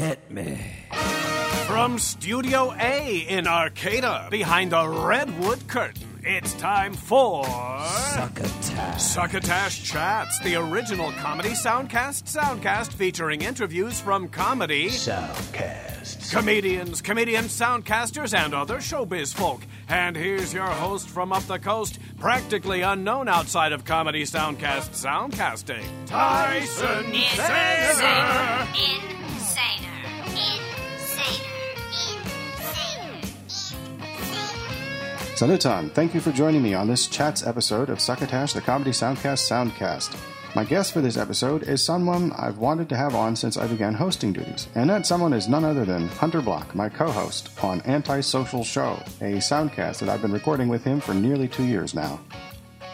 [0.00, 0.58] Hit me.
[1.66, 9.02] From Studio A in Arcata, behind the redwood curtain, it's time for Succotash.
[9.02, 16.32] Succotash Chats, the original comedy soundcast soundcast featuring interviews from comedy, Soundcasts.
[16.32, 19.60] comedians, comedians, soundcasters, and other showbiz folk.
[19.86, 25.84] And here's your host from up the coast, practically unknown outside of comedy soundcast soundcasting,
[26.06, 29.19] Tyson Insaner.
[35.40, 39.48] Saluton, thank you for joining me on this Chats episode of Succotash, the Comedy Soundcast
[39.48, 40.14] Soundcast.
[40.54, 43.94] My guest for this episode is someone I've wanted to have on since I began
[43.94, 48.64] hosting duties, and that someone is none other than Hunter Block, my co-host on Antisocial
[48.64, 52.20] Show, a soundcast that I've been recording with him for nearly two years now.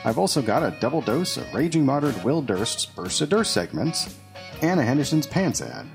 [0.04, 4.14] I've also got a double dose of Raging Moderate Will Durst's Burst of Durst segments,
[4.62, 5.86] and a Henderson's Pants ad.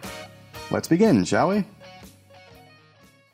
[0.71, 1.66] Let's begin, shall we?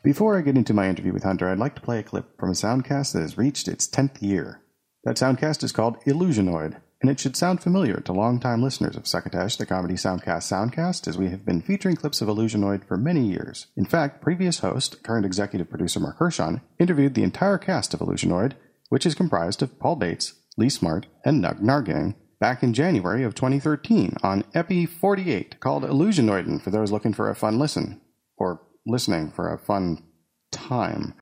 [0.03, 2.49] Before I get into my interview with Hunter, I'd like to play a clip from
[2.49, 4.61] a soundcast that has reached its 10th year.
[5.03, 9.55] That soundcast is called Illusionoid, and it should sound familiar to longtime listeners of Succotash,
[9.55, 13.67] the Comedy Soundcast Soundcast, as we have been featuring clips of Illusionoid for many years.
[13.77, 18.53] In fact, previous host, current executive producer Mark Hershon, interviewed the entire cast of Illusionoid,
[18.89, 23.35] which is comprised of Paul Bates, Lee Smart, and Nug Nahrgang, back in January of
[23.35, 28.01] 2013 on Epi 48, called Illusionoiden for those looking for a fun listen,
[28.37, 30.03] or listening for a fun
[30.51, 31.13] time.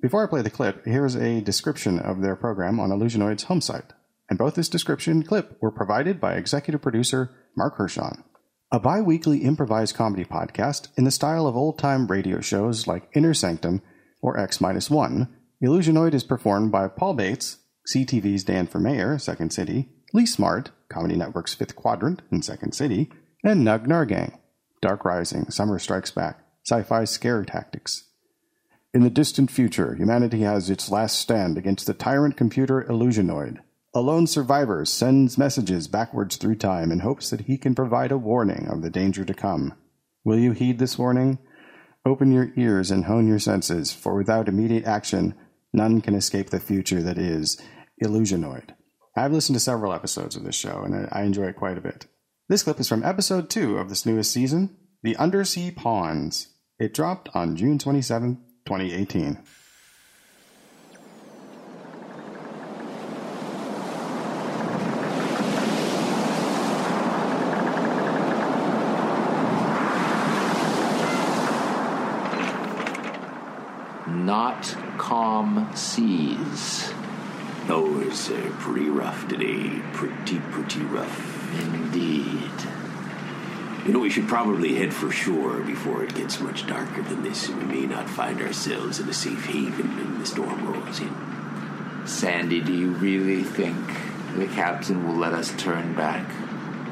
[0.00, 3.92] Before I play the clip, here's a description of their program on Illusionoid's home site.
[4.28, 8.24] And both this description and clip were provided by executive producer Mark Hershon.
[8.72, 13.08] A bi weekly improvised comedy podcast in the style of old time radio shows like
[13.14, 13.82] Inner Sanctum
[14.20, 15.28] or X 1,
[15.62, 17.58] Illusionoid is performed by Paul Bates,
[17.94, 23.10] CTV's Dan for Mayor, Second City, Lee Smart, Comedy Network's Fifth Quadrant in Second City,
[23.42, 24.38] and Nug Nahrgang,
[24.80, 28.04] Dark Rising, Summer Strikes Back, Sci Fi Scare Tactics.
[28.94, 33.58] In the distant future, humanity has its last stand against the tyrant computer Illusionoid.
[33.94, 38.18] A lone survivor sends messages backwards through time in hopes that he can provide a
[38.18, 39.74] warning of the danger to come.
[40.24, 41.38] Will you heed this warning?
[42.04, 45.34] Open your ears and hone your senses, for without immediate action,
[45.72, 47.60] none can escape the future that is
[48.02, 48.75] Illusionoid.
[49.18, 52.06] I've listened to several episodes of this show, and I enjoy it quite a bit.
[52.50, 56.48] This clip is from episode 2 of this newest season, The Undersea Pawns.
[56.78, 59.38] It dropped on June 27, 2018.
[74.06, 76.95] not calm seas.
[77.68, 79.82] Oh, it's uh, pretty rough today.
[79.92, 81.52] Pretty, pretty rough.
[81.60, 82.52] Indeed.
[83.84, 87.48] You know, we should probably head for shore before it gets much darker than this,
[87.48, 91.12] and we may not find ourselves in a safe haven when the storm rolls in.
[92.06, 93.76] Sandy, do you really think
[94.36, 96.24] the captain will let us turn back?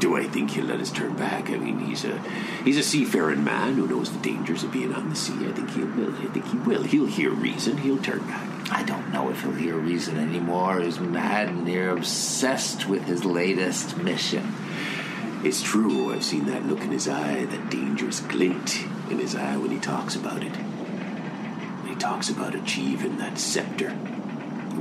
[0.05, 1.49] Do I think he'll let us turn back?
[1.49, 2.21] I mean, he's a
[2.63, 5.49] he's a seafaring man who knows the dangers of being on the sea.
[5.49, 6.15] I think he will.
[6.15, 6.83] I think he will.
[6.83, 7.79] He'll hear reason.
[7.79, 8.71] He'll turn back.
[8.71, 10.83] I don't know if he'll hear reason anymore.
[10.83, 14.53] He's mad and near obsessed with his latest mission.
[15.43, 16.13] It's true.
[16.13, 19.79] I've seen that look in his eye, that dangerous glint in his eye when he
[19.79, 20.53] talks about it.
[20.55, 23.97] When he talks about achieving that scepter.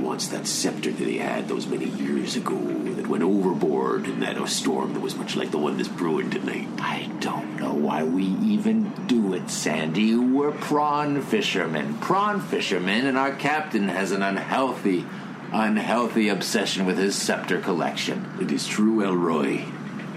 [0.04, 4.48] Wants that scepter that he had those many years ago that went overboard in that
[4.48, 6.68] storm that was much like the one that's brewing tonight.
[6.78, 10.14] I don't know why we even do it, Sandy.
[10.14, 11.98] We're prawn fishermen.
[11.98, 15.06] Prawn fishermen, and our captain has an unhealthy,
[15.52, 18.30] unhealthy obsession with his scepter collection.
[18.40, 19.64] It is true, Elroy.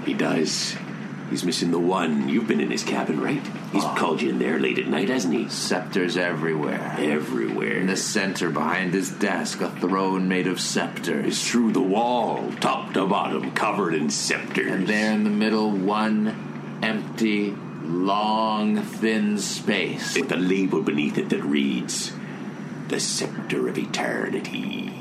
[0.05, 0.75] He does.
[1.29, 2.27] He's missing the one.
[2.29, 3.43] You've been in his cabin, right?
[3.71, 5.49] He's called you in there late at night, hasn't he?
[5.49, 6.95] Scepters everywhere.
[6.97, 7.73] Everywhere.
[7.73, 11.25] In the center, behind his desk, a throne made of scepters.
[11.25, 14.71] It's through the wall, top to bottom, covered in scepters.
[14.71, 17.51] And there in the middle, one empty,
[17.83, 20.15] long, thin space.
[20.15, 22.13] With the label beneath it that reads,
[22.87, 24.93] The Scepter of Eternity.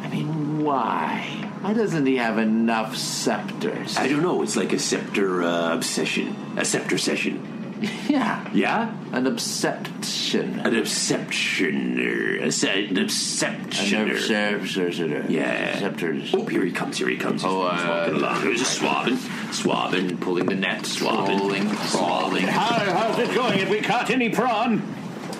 [0.00, 1.50] I mean, why?
[1.60, 3.96] Why doesn't he have enough scepters?
[3.98, 6.34] I don't know, it's like a scepter uh, obsession.
[6.56, 7.57] A scepter session.
[8.08, 8.94] yeah, Yeah?
[9.12, 10.60] an obsession.
[10.60, 12.42] An obsessioner.
[12.42, 14.56] A se- an An obsessioner.
[14.56, 15.26] obsession.
[15.28, 15.78] Yeah.
[15.78, 16.34] Scepters.
[16.34, 17.42] Oh, here he comes, here he comes.
[17.42, 18.42] He's Oh, uh, walking along.
[18.46, 19.16] He's just swabbing,
[19.52, 21.38] swabbing, pulling the net, swabbing.
[21.38, 22.42] Crawling, crawling.
[22.44, 23.58] How, how's it going?
[23.58, 24.82] Have we caught any prawn?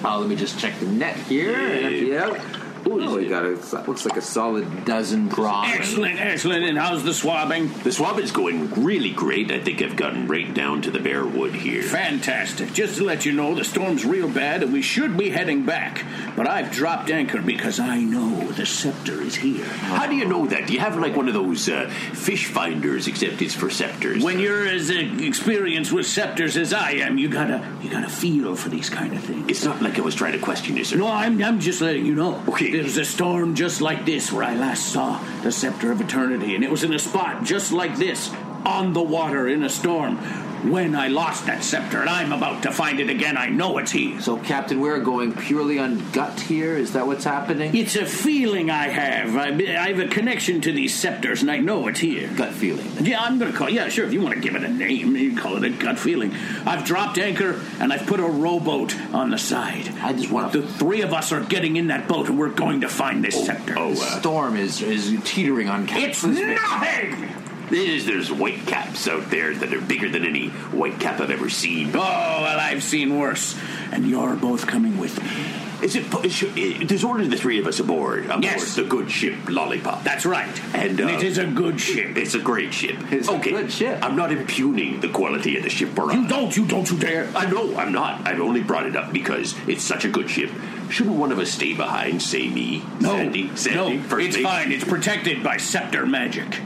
[0.05, 1.59] Oh, let me just check the net here.
[1.91, 2.43] Yeah.
[2.85, 3.09] Yep.
[3.09, 3.49] Oh, we got a
[3.87, 5.75] looks like a solid dozen prawns.
[5.75, 6.65] Excellent, excellent.
[6.65, 7.73] And how's the swabbing?
[7.83, 9.51] The swabbing's going really great.
[9.51, 11.83] I think I've gotten right down to the bare wood here.
[11.83, 12.73] Fantastic.
[12.73, 16.05] Just to let you know, the storm's real bad and we should be heading back.
[16.37, 19.65] But I've dropped anchor because I know the scepter is here.
[19.65, 20.67] How do you know that?
[20.67, 24.23] Do you have like one of those uh, fish finders, except it's for scepters?
[24.23, 28.55] When you're as uh, experienced with scepters as I am, you gotta you gotta feel
[28.55, 29.49] for these kind of things.
[29.49, 30.97] It's not like I was trying to question you, sir.
[30.97, 32.43] No, I'm, I'm just letting you know.
[32.49, 32.68] Okay.
[32.71, 36.63] There's a storm just like this where I last saw the Scepter of Eternity, and
[36.63, 38.31] it was in a spot just like this,
[38.65, 40.19] on the water in a storm.
[40.65, 43.93] When I lost that scepter, and I'm about to find it again, I know it's
[43.93, 44.21] he.
[44.21, 46.77] So, Captain, we're going purely on gut here.
[46.77, 47.77] Is that what's happening?
[47.77, 49.37] It's a feeling I have.
[49.37, 52.29] I, I have a connection to these scepters, and I know it's here.
[52.35, 52.87] Gut feeling.
[53.01, 53.71] Yeah, I'm going to call.
[53.71, 54.07] Yeah, sure.
[54.07, 56.35] If you want to give it a name, you call it a gut feeling.
[56.67, 59.89] I've dropped anchor and I've put a rowboat on the side.
[60.01, 62.81] I just want The three of us are getting in that boat, and we're going
[62.81, 63.75] to find this scepter.
[63.79, 67.48] Oh, The uh, storm is is teetering on it's nothing.
[67.71, 71.49] There's, there's white caps out there that are bigger than any white cap I've ever
[71.49, 71.89] seen.
[71.89, 73.59] Oh, well, I've seen worse,
[73.93, 75.65] and you're both coming with me.
[75.81, 76.07] Is it?
[76.33, 78.25] Should, uh, there's only the three of us aboard.
[78.25, 78.75] aboard Yes.
[78.75, 80.03] the good ship Lollipop.
[80.03, 80.49] That's right.
[80.75, 82.17] And, uh, it is a good ship.
[82.17, 82.97] It's a great ship.
[83.13, 84.01] It's a good ship.
[84.03, 87.31] I'm not impugning the quality of the ship we're You don't, you don't, you dare.
[87.37, 88.27] I know I'm not.
[88.27, 90.51] I've only brought it up because it's such a good ship.
[90.91, 92.23] Shouldn't one of us stay behind?
[92.23, 94.73] Say me, No, Sandy, Sandy, no, first it's fine.
[94.73, 96.59] It's protected by scepter magic.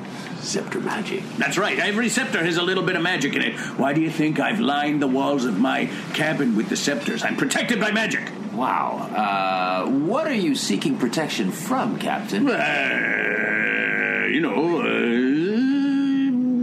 [0.42, 1.22] Scepter magic.
[1.38, 1.78] That's right.
[1.78, 3.54] Every scepter has a little bit of magic in it.
[3.78, 7.22] Why do you think I've lined the walls of my cabin with the scepters?
[7.22, 8.28] I'm protected by magic.
[8.52, 9.08] Wow.
[9.14, 12.48] Uh, what are you seeking protection from, Captain?
[12.48, 14.80] Uh, you know,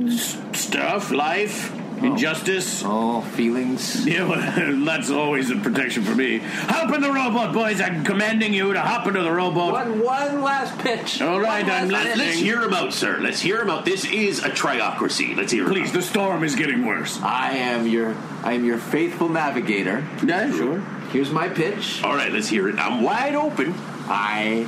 [0.09, 0.17] uh,
[0.53, 2.05] stuff, life, Oh.
[2.05, 2.83] injustice.
[2.85, 4.05] Oh, feelings.
[4.05, 6.39] Yeah, well, that's always a protection for me.
[6.39, 7.81] Hop in the rowboat, boys.
[7.81, 9.73] I'm commanding you to hop into the rowboat.
[9.73, 11.21] One, one last pitch.
[11.21, 12.27] All right, One I'm last listening.
[12.27, 13.19] Let's hear him out, sir.
[13.19, 13.85] Let's hear him out.
[13.85, 15.35] This is a triocracy.
[15.35, 15.95] Let's hear him Please, out.
[15.95, 17.19] the storm is getting worse.
[17.21, 20.07] I am your I am your faithful navigator.
[20.23, 20.79] Yeah, sure.
[21.11, 22.03] Here's my pitch.
[22.03, 22.77] All right, let's hear it.
[22.77, 23.73] I'm wide open.
[24.07, 24.67] I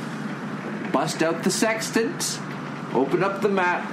[0.91, 2.39] bust out the sextant,
[2.93, 3.89] open up the map,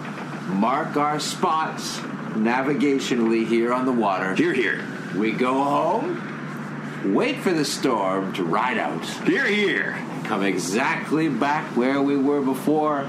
[0.49, 2.01] mark our spots
[2.35, 4.35] navigationally here on the water.
[4.35, 4.85] Here, here.
[5.17, 9.99] We go home, wait for the storm to ride out, Here, here.
[10.25, 13.01] come exactly back where we were before,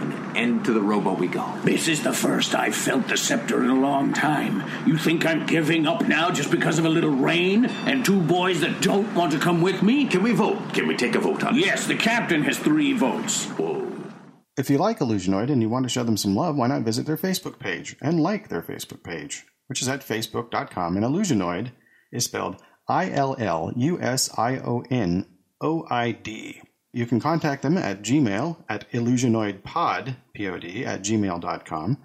[0.00, 1.46] and end to the rowboat we go.
[1.64, 4.64] This is the first I've felt the scepter in a long time.
[4.86, 8.60] You think I'm giving up now just because of a little rain and two boys
[8.62, 10.06] that don't want to come with me?
[10.06, 10.72] Can we vote?
[10.72, 11.64] Can we take a vote on it?
[11.64, 13.44] Yes, the captain has three votes.
[13.50, 13.93] Whoa.
[14.56, 17.06] If you like Illusionoid and you want to show them some love, why not visit
[17.06, 20.96] their Facebook page and like their Facebook page, which is at facebook.com.
[20.96, 21.72] And Illusionoid
[22.12, 25.26] is spelled I L L U S I O N
[25.60, 26.60] O I D.
[26.92, 31.98] You can contact them at Gmail at illusionoidpod, P-O-D, at gmail.com.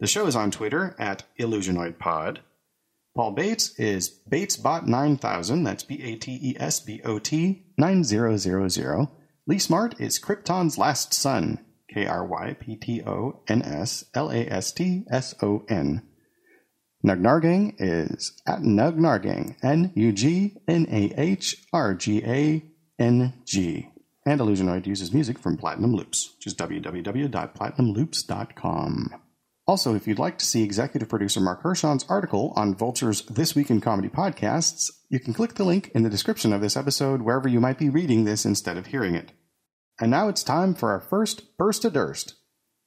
[0.00, 2.38] The show is on Twitter at illusionoidpod.
[3.14, 9.08] Paul Bates is BatesBot9000, that's B A T E S B O T 9000.
[9.46, 11.64] Lee Smart is Krypton's Last Son,
[11.94, 16.02] K R Y P T O N S L A S T S O N.
[17.06, 22.64] Nug Nahrgang is at Nugnahrgang, N U G N A H R G A
[22.98, 23.90] N G.
[24.26, 29.20] And Illusionoid uses music from Platinum Loops, which is www.platinumloops.com.
[29.66, 33.70] Also, if you'd like to see executive producer Mark Hershon's article on Vulture's This Week
[33.70, 37.48] in Comedy podcasts, you can click the link in the description of this episode wherever
[37.48, 39.32] you might be reading this instead of hearing it.
[40.04, 42.34] And now it's time for our first Burst of Durst.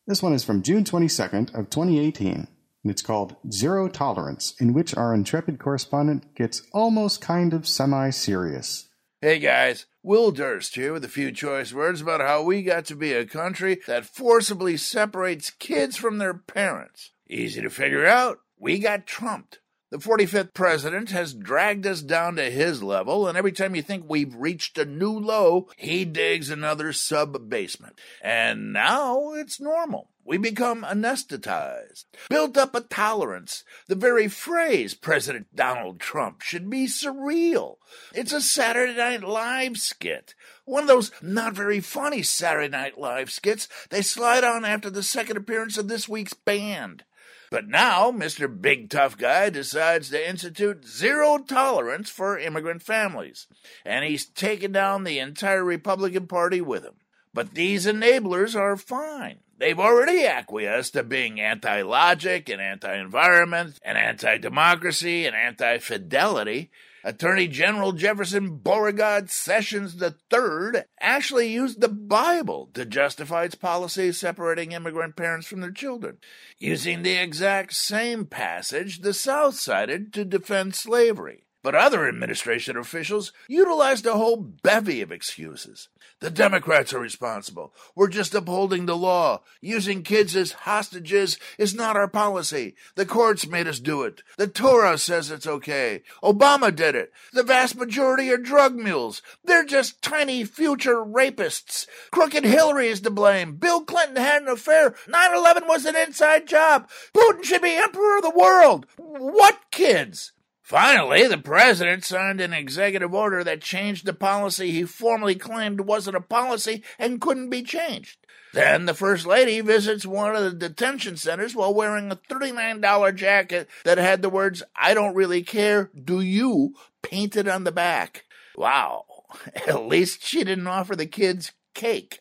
[0.05, 2.47] This one is from June 22nd of 2018, and
[2.91, 8.89] it's called Zero Tolerance, in which our intrepid correspondent gets almost kind of semi-serious.
[9.19, 12.95] Hey guys, Will Durst here with a few choice words about how we got to
[12.95, 17.13] be a country that forcibly separates kids from their parents.
[17.27, 18.41] Easy to figure out.
[18.59, 19.57] We got trumped.
[19.89, 24.03] The 45th president has dragged us down to his level, and every time you think
[24.05, 27.97] we've reached a new low, he digs another sub basement.
[28.21, 30.09] And now it's normal.
[30.25, 33.63] We become anesthetized, built up a tolerance.
[33.87, 37.77] The very phrase President Donald Trump should be surreal.
[38.13, 40.35] It's a Saturday Night Live skit.
[40.65, 45.01] One of those not very funny Saturday Night Live skits they slide on after the
[45.01, 47.05] second appearance of this week's band.
[47.49, 48.49] But now, Mr.
[48.61, 53.47] Big Tough Guy decides to institute zero tolerance for immigrant families,
[53.85, 56.95] and he's taken down the entire Republican Party with him.
[57.33, 59.39] But these enablers are fine.
[59.59, 65.79] They've already acquiesced to being anti logic and anti environment and anti democracy and anti
[65.79, 66.69] fidelity.
[67.07, 74.73] Attorney General Jefferson Beauregard Sessions III actually used the Bible to justify its policy separating
[74.73, 76.17] immigrant parents from their children,
[76.59, 81.46] using the exact same passage the South cited to defend slavery.
[81.67, 85.89] But other administration officials utilized a whole bevy of excuses.
[86.21, 87.73] The Democrats are responsible.
[87.93, 89.41] We're just upholding the law.
[89.59, 92.75] Using kids as hostages is not our policy.
[92.95, 94.23] The courts made us do it.
[94.37, 96.03] The Torah says it's okay.
[96.23, 97.11] Obama did it.
[97.33, 99.21] The vast majority are drug mules.
[99.43, 101.85] They're just tiny future rapists.
[102.11, 103.57] Crooked Hillary is to blame.
[103.57, 104.95] Bill Clinton had an affair.
[105.05, 106.89] 9 11 was an inside job.
[107.13, 108.85] Putin should be emperor of the world.
[108.95, 110.31] What kids?
[110.67, 116.17] Finally, the president signed an executive order that changed the policy he formerly claimed wasn't
[116.17, 118.17] a policy and couldn't be changed.
[118.51, 123.69] Then the First Lady visits one of the detention centers while wearing a $39 jacket
[123.85, 128.25] that had the words, I don't really care, do you, painted on the back.
[128.57, 129.05] Wow.
[129.55, 132.19] At least she didn't offer the kids cake.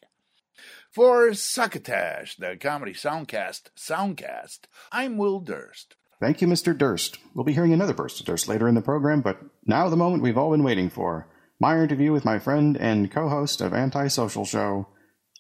[0.92, 4.60] For Succotash, the comedy soundcast, soundcast,
[4.92, 5.95] I'm Will Durst.
[6.18, 6.76] Thank you, Mr.
[6.76, 7.18] Durst.
[7.34, 10.22] We'll be hearing another burst of Durst later in the program, but now the moment
[10.22, 11.28] we've all been waiting for
[11.60, 14.88] my interview with my friend and co host of Antisocial Show,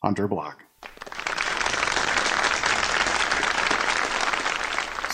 [0.02, 0.64] Hunter Block.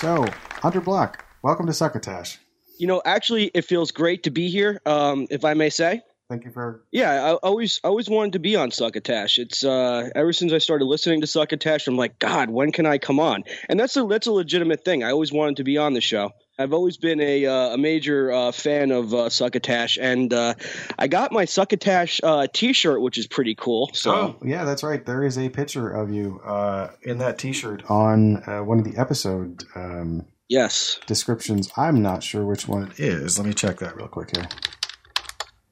[0.01, 0.27] So,
[0.61, 2.39] Hunter Block, welcome to Succotash.
[2.79, 6.03] You know, actually, it feels great to be here, um, if I may say.
[6.33, 6.83] Thank you for.
[6.91, 9.37] Yeah, I always always wanted to be on Succotash.
[9.37, 12.97] It's uh, ever since I started listening to Succotash, I'm like, God, when can I
[12.97, 13.45] come on?
[13.69, 15.05] And that's a that's a legitimate thing.
[15.05, 16.31] I always wanted to be on the show.
[16.59, 20.55] I've always been a uh, a major uh, fan of uh, Succotash, and uh,
[20.99, 23.91] I got my Succotash uh, T-shirt, which is pretty cool.
[23.93, 25.05] So Oh, yeah, that's right.
[25.05, 28.87] There is a picture of you uh, in that t shirt on uh, one of
[28.87, 31.71] the episode um, yes, descriptions.
[31.77, 33.39] I'm not sure which one it is.
[33.39, 34.49] Let me check that real quick here.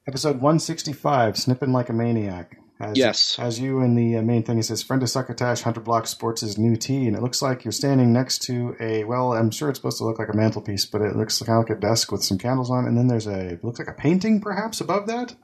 [0.07, 2.57] Episode 165, Snipping Like a Maniac.
[2.79, 3.37] Has, Yes.
[3.37, 4.57] As you in the uh, main thing.
[4.57, 7.05] It says, Friend of Succotash, Hunter Block sports new tee.
[7.05, 10.05] And it looks like you're standing next to a, well, I'm sure it's supposed to
[10.05, 12.71] look like a mantelpiece, but it looks kind of like a desk with some candles
[12.71, 12.85] on.
[12.85, 12.87] it.
[12.87, 15.35] And then there's a, it looks like a painting perhaps above that.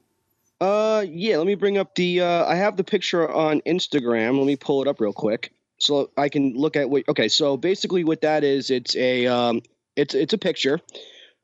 [0.59, 1.37] Uh, yeah.
[1.37, 2.21] Let me bring up the.
[2.21, 4.39] Uh, I have the picture on Instagram.
[4.39, 7.07] Let me pull it up real quick so I can look at what.
[7.07, 9.61] Okay, so basically, what that is, it's a um,
[9.95, 10.79] it's it's a picture.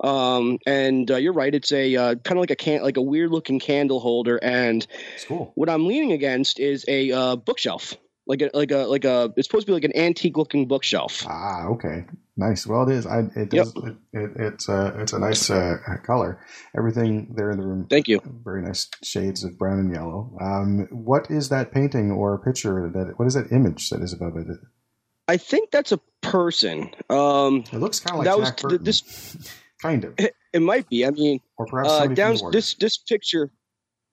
[0.04, 1.54] Um, and uh, you're right.
[1.56, 4.86] It's a uh, kind of like a can like a weird looking candle holder, and
[5.28, 5.54] cool.
[5.56, 7.96] what I'm leaning against is a uh, bookshelf,
[8.28, 9.34] like a like a like a.
[9.38, 11.26] It's supposed to be like an antique looking bookshelf.
[11.28, 12.06] Ah, okay.
[12.36, 12.66] Nice.
[12.66, 13.06] Well, it is.
[13.06, 13.74] I, it does.
[13.76, 16.44] It, it, it's uh, it's a nice uh, color.
[16.78, 17.88] Everything there in the room.
[17.90, 18.20] Thank you.
[18.44, 20.36] Very nice shades of brown and yellow.
[20.42, 23.18] Um, what is that painting or picture that?
[23.18, 24.48] What is that image that is above it?
[25.28, 26.90] I think that's a person.
[27.10, 28.84] Um, It looks kind of like that was Jack Burton.
[28.84, 29.38] this.
[29.84, 30.14] kind of,
[30.54, 31.06] It might be.
[31.06, 33.52] I mean, or perhaps uh, down this this picture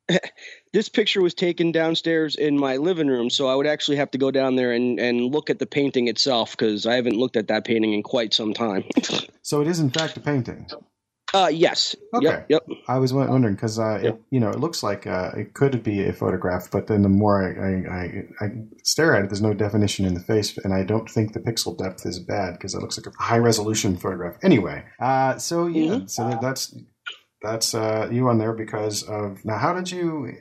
[0.72, 4.18] this picture was taken downstairs in my living room so i would actually have to
[4.18, 7.46] go down there and, and look at the painting itself because i haven't looked at
[7.46, 8.82] that painting in quite some time
[9.42, 10.66] So it is in fact a painting.
[11.34, 12.24] Uh yes Okay.
[12.26, 15.54] yep yep I was wondering because uh, it, you know it looks like uh, it
[15.54, 18.48] could be a photograph, but then the more I, I, I, I
[18.82, 21.78] stare at it, there's no definition in the face, and I don't think the pixel
[21.78, 24.36] depth is bad because it looks like a high resolution photograph.
[24.42, 26.06] Anyway, uh, so yeah, Mm-hmm.
[26.06, 26.74] so that, that's
[27.42, 29.56] that's uh, you on there because of now.
[29.58, 30.32] How did you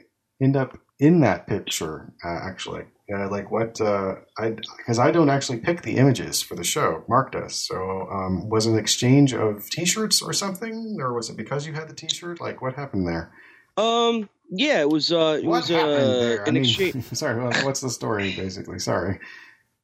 [0.42, 2.12] end up in that picture?
[2.26, 3.80] Uh, actually, uh, like what?
[3.82, 7.04] Uh, I because I don't actually pick the images for the show.
[7.08, 7.56] Mark does.
[7.56, 11.88] So um, was an exchange of T-shirts or something, or was it because you had
[11.90, 12.40] the T-shirt?
[12.42, 13.32] Like what happened there?
[13.78, 16.46] um yeah it was uh it what was happened uh there?
[16.46, 17.40] I an mean, exchange sorry.
[17.64, 18.80] What's the story basically?
[18.80, 19.20] Sorry.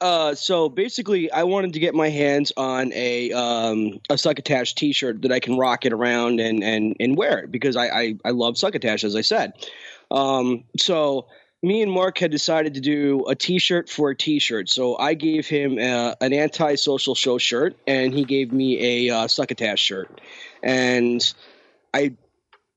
[0.02, 5.22] uh so basically i wanted to get my hands on a um a succotash t-shirt
[5.22, 8.32] that i can rock it around and and and wear it because i i, I
[8.32, 9.54] love succotash as i said
[10.12, 11.28] um so
[11.66, 15.48] me and Mark had decided to do a T-shirt for a T-shirt, so I gave
[15.48, 20.22] him uh, an anti-social show shirt, and he gave me a uh, succotash shirt.
[20.62, 21.22] And
[21.94, 22.14] I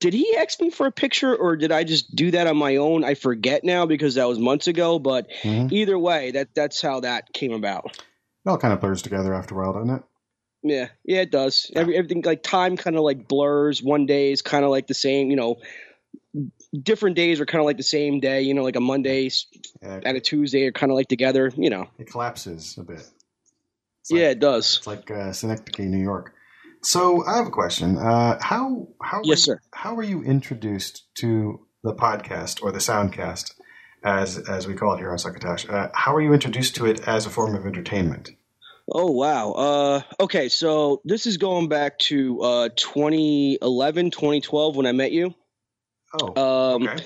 [0.01, 2.77] did he ask me for a picture, or did I just do that on my
[2.77, 3.05] own?
[3.05, 4.99] I forget now because that was months ago.
[4.99, 5.73] But Mhm.
[5.73, 7.87] either way, that that's how that came about.
[7.87, 10.03] It all kind of blurs together after a while, doesn't it?
[10.63, 11.71] Yeah, yeah, it does.
[11.75, 13.83] Every, everything like time kind of like blurs.
[13.83, 15.31] One day is kind of like the same.
[15.31, 15.57] You know,
[16.83, 18.43] different days are kind of like the same day.
[18.43, 19.31] You know, like a Monday
[19.83, 21.53] Yeah, and a Tuesday are kind of like together.
[21.57, 21.89] You know.
[21.99, 23.01] it collapses a bit.
[24.01, 24.79] It's like- Yeah, it does.
[24.79, 26.33] It's like uh, Synecdoche, New York.
[26.83, 27.97] So I have a question.
[27.99, 29.61] Uh, how how Yes, were, sir.
[29.73, 33.55] How were you introduced to the podcast or the soundcast,
[34.05, 35.69] as as we call it here on Succotash?
[35.69, 38.31] Uh, how were you introduced to it as a form of entertainment?
[38.91, 39.53] Oh wow.
[39.53, 45.35] Uh, okay, so this is going back to uh, 2011, 2012 when I met you.
[46.15, 47.05] Oh, Um, okay.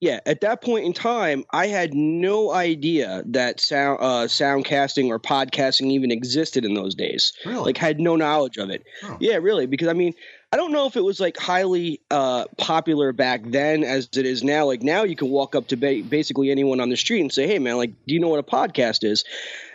[0.00, 5.18] Yeah, at that point in time, I had no idea that sound uh, soundcasting or
[5.18, 7.32] podcasting even existed in those days.
[7.44, 7.64] Really?
[7.64, 8.84] Like, had no knowledge of it.
[9.02, 9.16] Oh.
[9.18, 10.14] Yeah, really, because I mean,
[10.52, 14.44] I don't know if it was like highly uh, popular back then as it is
[14.44, 14.66] now.
[14.66, 17.48] Like now, you can walk up to ba- basically anyone on the street and say,
[17.48, 19.24] "Hey, man, like, do you know what a podcast is?"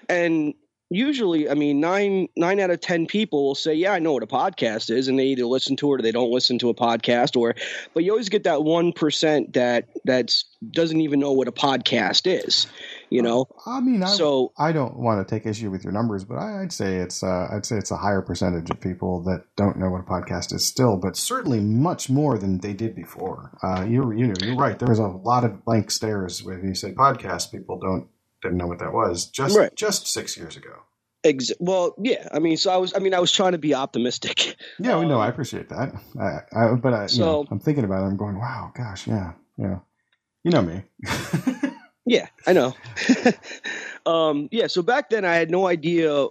[0.07, 0.53] And
[0.93, 4.23] usually, I mean, nine nine out of ten people will say, "Yeah, I know what
[4.23, 6.73] a podcast is," and they either listen to it or they don't listen to a
[6.73, 7.35] podcast.
[7.35, 7.55] Or,
[7.93, 12.21] but you always get that one percent that that's doesn't even know what a podcast
[12.25, 12.67] is.
[13.09, 16.23] You know, I mean, I, so I don't want to take issue with your numbers,
[16.23, 19.45] but I, I'd say it's uh, I'd say it's a higher percentage of people that
[19.55, 23.57] don't know what a podcast is still, but certainly much more than they did before.
[23.61, 24.79] Uh, you you know you're right.
[24.79, 27.51] there's a lot of blank stares when you say podcast.
[27.51, 28.07] People don't
[28.43, 29.73] didn't know what that was just Right.
[29.75, 30.73] just six years ago.
[31.23, 32.27] ex- well, yeah.
[32.31, 32.93] I mean, so I was.
[32.95, 34.55] I mean, I was trying to be optimistic.
[34.79, 35.19] Yeah, we know.
[35.19, 35.93] I appreciate that.
[36.19, 38.07] I, I, but I, you So- know, I'm thinking about it.
[38.07, 39.79] I'm going, wow, gosh, yeah, yeah.
[40.43, 40.83] You know me.
[42.05, 42.75] Yeah, I know.
[44.05, 46.27] um, yeah, so back then I had no idea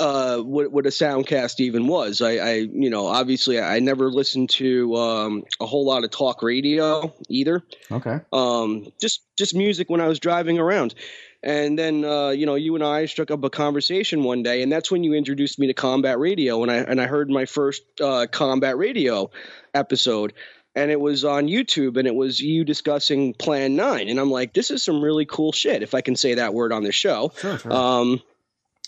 [0.00, 2.22] uh, what what a soundcast even was.
[2.22, 6.42] I, I you know, obviously I never listened to um, a whole lot of talk
[6.42, 7.62] radio either.
[7.92, 8.20] okay.
[8.32, 10.94] Um, just just music when I was driving around.
[11.42, 14.70] And then uh, you know, you and I struck up a conversation one day, and
[14.70, 17.82] that's when you introduced me to combat radio, and I and I heard my first
[18.00, 19.30] uh, combat radio
[19.72, 20.34] episode,
[20.74, 24.52] and it was on YouTube, and it was you discussing Plan Nine, and I'm like,
[24.52, 27.32] this is some really cool shit, if I can say that word on the show.
[27.38, 27.72] Sure, sure.
[27.72, 28.22] Um,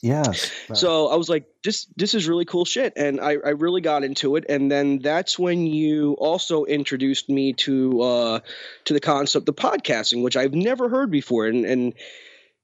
[0.02, 0.50] yes.
[0.74, 4.04] so I was like, this this is really cool shit, and I, I really got
[4.04, 4.44] into it.
[4.50, 8.40] And then that's when you also introduced me to uh,
[8.84, 11.46] to the concept of podcasting, which I've never heard before.
[11.46, 11.94] And and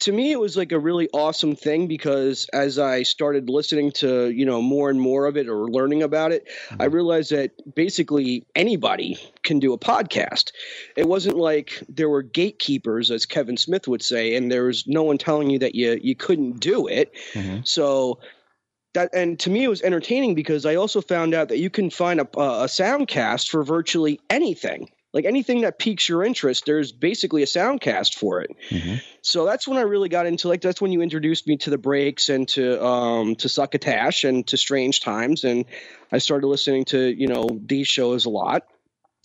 [0.00, 4.31] to me, it was like a really awesome thing because as I started listening to
[4.31, 6.47] you know more and more of it or learning about it,
[6.78, 10.52] I realized that basically anybody can do a podcast.
[10.97, 15.02] It wasn't like there were gatekeepers, as Kevin Smith would say, and there was no
[15.02, 17.12] one telling you that you you couldn't do it.
[17.35, 17.67] Mhm.
[17.67, 18.21] So
[18.95, 21.90] that and to me it was entertaining because I also found out that you can
[21.90, 24.90] find a, a soundcast for virtually anything.
[25.12, 28.51] Like anything that piques your interest, there's basically a soundcast for it.
[28.71, 29.01] Mhm.
[29.23, 31.79] So that's when I really got into like that's when you introduced me to the
[31.79, 35.64] breaks and to um to Succotash and to Strange Times and
[36.12, 38.64] I started listening to, you know, these shows a lot.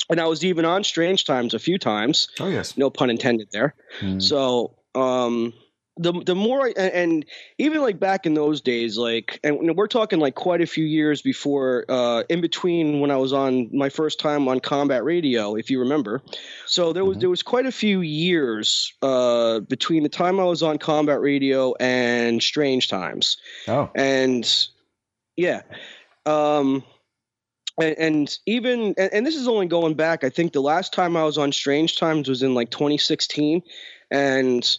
[0.09, 2.77] And I was even on Strange Times a few times Oh yes.
[2.77, 3.75] no pun intended there.
[3.99, 4.21] Mhm.
[4.21, 5.53] So, um,
[5.97, 7.25] the the more I, and,
[7.57, 11.21] even like back in those days, like, and we're talking like quite a few years
[11.21, 15.69] before, uh, in between when I was on my first time on combat radio, if
[15.69, 16.21] you remember.
[16.65, 17.21] So there was Mhm.
[17.21, 21.73] there was quite a few years uh, between the time I was on combat radio
[21.79, 23.89] and Strange Times Oh.
[23.93, 24.67] and
[25.35, 25.61] yeah
[26.25, 26.83] um
[27.79, 31.17] and, and even and, and this is only going back i think the last time
[31.17, 33.63] i was on strange times was in like 2016
[34.11, 34.77] and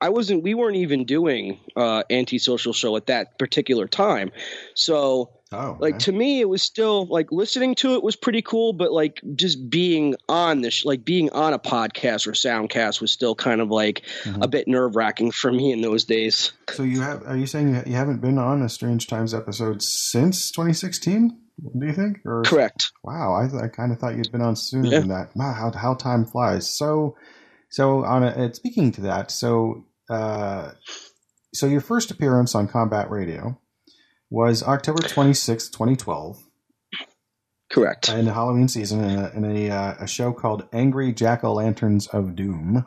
[0.00, 4.30] i wasn't we weren't even doing uh antisocial show at that particular time
[4.74, 5.76] so Oh.
[5.78, 9.20] like to me it was still like listening to it was pretty cool but like
[9.36, 13.68] just being on this like being on a podcast or soundcast was still kind of
[13.70, 14.42] like Mhm.
[14.42, 17.22] a bit nerve-wracking for me in those days So you have?
[17.24, 21.38] Are you saying you haven't been on a Strange Times episode since 2016?
[21.78, 22.18] Do you think?
[22.26, 24.98] Or correct Wow, I, I kind of thought you'd been on sooner Yeah.
[25.00, 25.36] than that.
[25.36, 26.68] Wow, how, how time flies.
[26.68, 27.14] So,
[27.74, 30.70] so on a, uh, speaking to that, so uh,
[31.52, 33.60] so your first appearance on Combat Radio
[34.30, 36.40] was October 26th, 2012,
[37.72, 41.42] correct in the Halloween season, in a, in a, uh, a show called Angry Jack
[41.42, 42.86] o' Lanterns of Doom.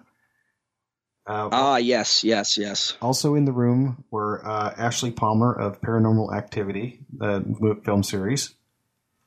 [1.26, 6.34] Uh, ah yes yes yes also in the room were uh, Ashley Palmer of Paranormal
[6.34, 8.56] Activity, the film series.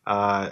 [0.06, 0.48] Uh,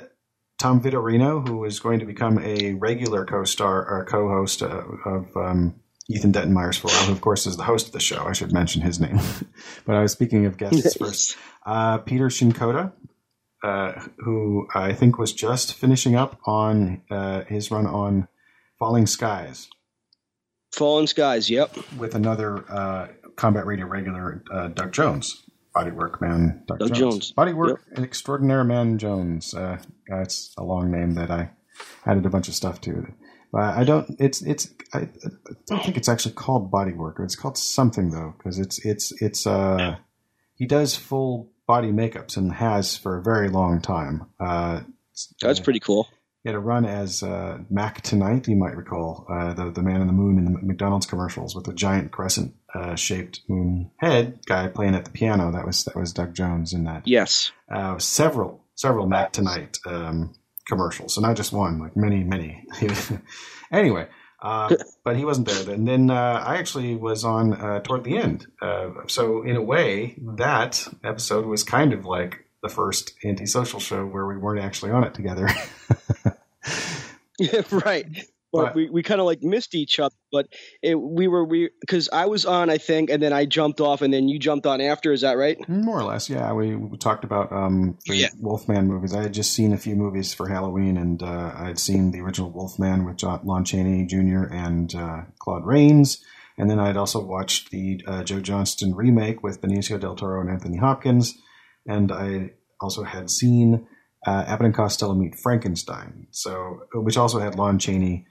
[0.59, 5.75] Tom Vitorino, who is going to become a regular co-star or co-host uh, of um,
[6.09, 8.25] Ethan Dettenmaier's for a who of course is the host of the show.
[8.25, 9.21] I should mention his name.
[9.87, 11.37] but I was speaking of guests first.
[11.65, 12.93] Uh, Peter Shinkoda,
[13.63, 18.27] uh, who I think was just finishing up on uh, his run on
[18.79, 19.69] Falling Skies
[20.73, 21.51] Falling Skies.
[21.51, 21.77] Yep.
[21.99, 27.33] with another uh, combat radio regular, uh, Doug Jones, bodywork man, Doug, Doug Jones, Jones.
[27.37, 29.55] bodywork extraordinaire man Jones.
[29.55, 29.79] Uh,
[30.09, 31.51] that's a long name that I
[32.07, 33.07] added a bunch of stuff to.
[33.53, 34.17] But I don't.
[34.19, 34.69] It's it's.
[34.93, 35.09] I, I
[35.67, 37.19] don't think it's actually called bodywork.
[37.19, 39.47] Or it's called something though, because it's it's it's.
[39.47, 39.97] Uh,
[40.55, 44.27] he does full body makeups and has for a very long time.
[44.41, 44.81] Uh,
[45.41, 46.09] That's pretty cool.
[46.43, 50.01] he had a run as uh, Mac Tonight, you might recall, uh, the the man
[50.01, 54.41] in the moon in the McDonald's commercials with the giant crescent uh, shaped moon head
[54.47, 55.51] guy playing at the piano.
[55.53, 57.07] That was that was Doug Jones in that.
[57.07, 57.53] Yes.
[57.71, 60.35] Uh, several several Mac Tonight um,
[60.67, 61.15] commercials.
[61.15, 62.65] So not just one, like many many.
[63.73, 64.09] anyway.
[64.41, 64.73] Uh,
[65.05, 65.75] but he wasn't there.
[65.75, 68.47] And then uh, I actually was on uh, toward the end.
[68.63, 74.05] Uh, so in a way, that episode was kind of like the first antisocial show
[74.07, 75.49] where we weren't actually on it together.
[77.39, 78.07] Yeah, right.
[78.53, 80.15] But, But- we, we kind of like missed each other.
[80.33, 80.47] But
[80.83, 84.03] it, we were we because I was on, I think, and then I jumped off,
[84.03, 85.13] and then you jumped on after.
[85.13, 85.57] Is that right?
[85.69, 86.53] More or less, yeah.
[86.53, 88.29] We, we talked about um, the Yeah.
[88.41, 89.15] Wolfman movies.
[89.15, 92.21] I had just seen a few movies for Halloween, and uh, I had seen the
[92.21, 94.45] original Wolfman with John, Lon Chaney Jr.
[94.53, 96.23] and uh, Claude Rains.
[96.59, 100.41] And then I had also watched the uh, Joe Johnston remake with Benicio del Toro
[100.41, 101.39] and Anthony Hopkins.
[101.87, 103.87] And I also had seen
[104.27, 108.27] uh, Abbott and Costello meet Frankenstein, so which also had Lon Chaney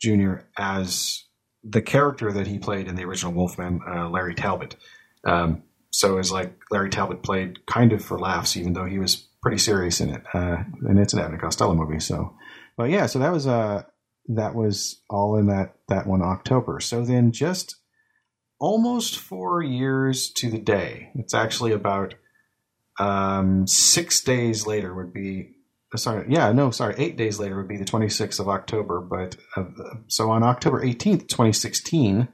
[0.00, 0.40] Jr.
[0.56, 1.24] as
[1.64, 4.76] the character that he played in the original Wolfman, uh, Larry Talbot.
[5.24, 8.98] Um, so it was like Larry Talbot played kind of for laughs, even though he
[8.98, 10.22] was pretty serious in it.
[10.32, 12.34] Uh, and it's an Abbott Costello movie, so.
[12.76, 13.82] But yeah, so that was uh
[14.28, 16.80] that was all in that that one October.
[16.80, 17.76] So then, just
[18.58, 21.10] almost four years to the day.
[21.14, 22.14] It's actually about
[22.98, 25.54] um, six days later would be
[25.96, 29.64] sorry yeah no sorry eight days later would be the 26th of october but uh,
[30.06, 32.28] so on october 18th 2016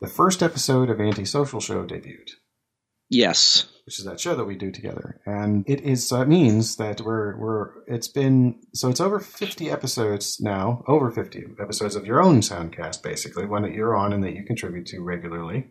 [0.00, 2.30] the first episode of antisocial show debuted.
[3.10, 3.66] Yes.
[3.86, 5.20] which is that show that we do together.
[5.26, 10.40] And it is uh, means that we're we're it's been so it's over 50 episodes
[10.40, 14.34] now over 50 episodes of your own soundcast basically one that you're on and that
[14.34, 15.70] you contribute to regularly.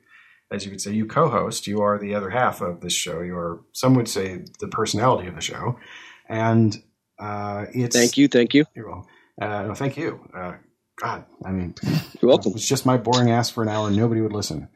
[0.51, 3.35] As you would say you co-host you are the other half of this show you
[3.37, 5.79] are some would say the personality of the show.
[6.27, 6.83] And
[7.19, 8.27] uh, it's Thank you.
[8.27, 8.65] Thank you.
[8.75, 9.09] you're welcome.
[9.41, 10.19] Uh, no, thank you.
[10.35, 10.53] Uh,
[11.01, 11.75] God, I mean,
[12.21, 12.51] You're welcome.
[12.55, 13.87] it's just my boring ass for an hour.
[13.87, 14.67] and Nobody would listen.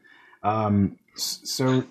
[0.42, 1.84] Um, so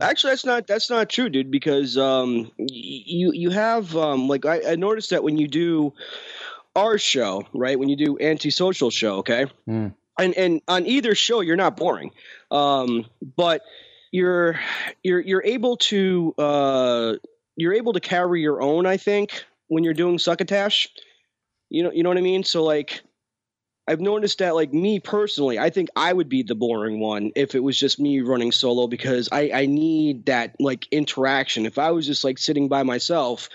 [0.00, 1.50] Actually, that's not that's not true, dude.
[1.50, 5.92] Because um, y- you you have um, like I, I noticed that when you do
[6.74, 7.78] our show, right?
[7.78, 9.88] When you do antisocial show, okay, Hmm.
[10.18, 12.10] and and on either show you're not boring,
[12.50, 13.04] um,
[13.36, 13.62] but
[14.10, 14.58] you're
[15.02, 17.12] you're you're able to uh,
[17.56, 18.86] you're able to carry your own.
[18.86, 20.88] I think when you're doing succotash,
[21.70, 22.44] you know you know what I mean.
[22.44, 23.02] So like.
[23.88, 27.56] I've noticed that, like me personally, I think I would be the boring one if
[27.56, 31.66] it was just me running solo because I, I need that like interaction.
[31.66, 33.48] If I was just like sitting by myself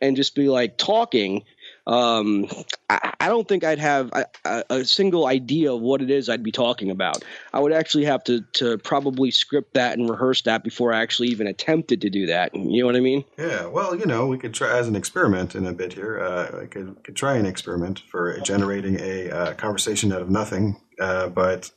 [0.00, 1.44] and just be like talking,
[1.86, 2.46] um,
[2.88, 6.42] I, I don't think I'd have a, a, single idea of what it is I'd
[6.42, 7.22] be talking about.
[7.52, 11.28] I would actually have to to probably script that and rehearse that before I actually
[11.28, 12.54] even attempted to do that.
[12.54, 13.24] You know what I mean?
[13.36, 16.20] yeah, well, you know, we could try as an experiment in a bit here.
[16.20, 20.80] Uh, I could, could try an experiment for generating a uh, conversation out of nothing.
[20.98, 21.70] Uh, but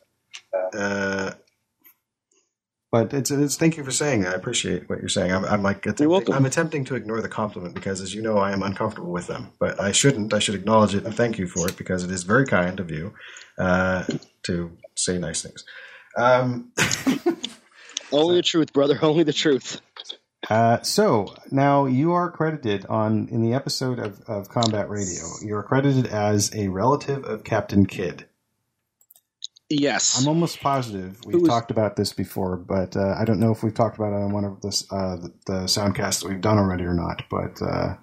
[0.74, 1.32] uh,
[2.92, 4.22] but it's, it's thank you for saying.
[4.22, 4.34] That.
[4.34, 5.32] I appreciate what you're saying.
[5.32, 6.34] I'm, I'm like attempting, welcome.
[6.34, 9.52] I'm attempting to ignore the compliment because, as you know, I am uncomfortable with them.
[9.60, 10.34] But I shouldn't.
[10.34, 12.90] I should acknowledge it and thank you for it because it is very kind of
[12.90, 13.14] you
[13.58, 14.06] uh,
[14.44, 15.66] to say nice things.
[16.18, 16.72] Um,
[18.12, 18.98] Only the truth, brother.
[19.02, 19.82] Only the truth.
[20.50, 25.24] Uh, so now you are credited on in the episode of, of Combat Radio.
[25.42, 28.28] You're credited as a relative of Captain Kidd.
[29.70, 30.20] Yes.
[30.22, 33.64] I'm almost positive we've was- talked about this before, but uh, I don't know if
[33.64, 36.58] we've talked about it on one of the uh, the, the soundcasts that we've done
[36.58, 37.24] already or not.
[37.30, 37.96] But uh,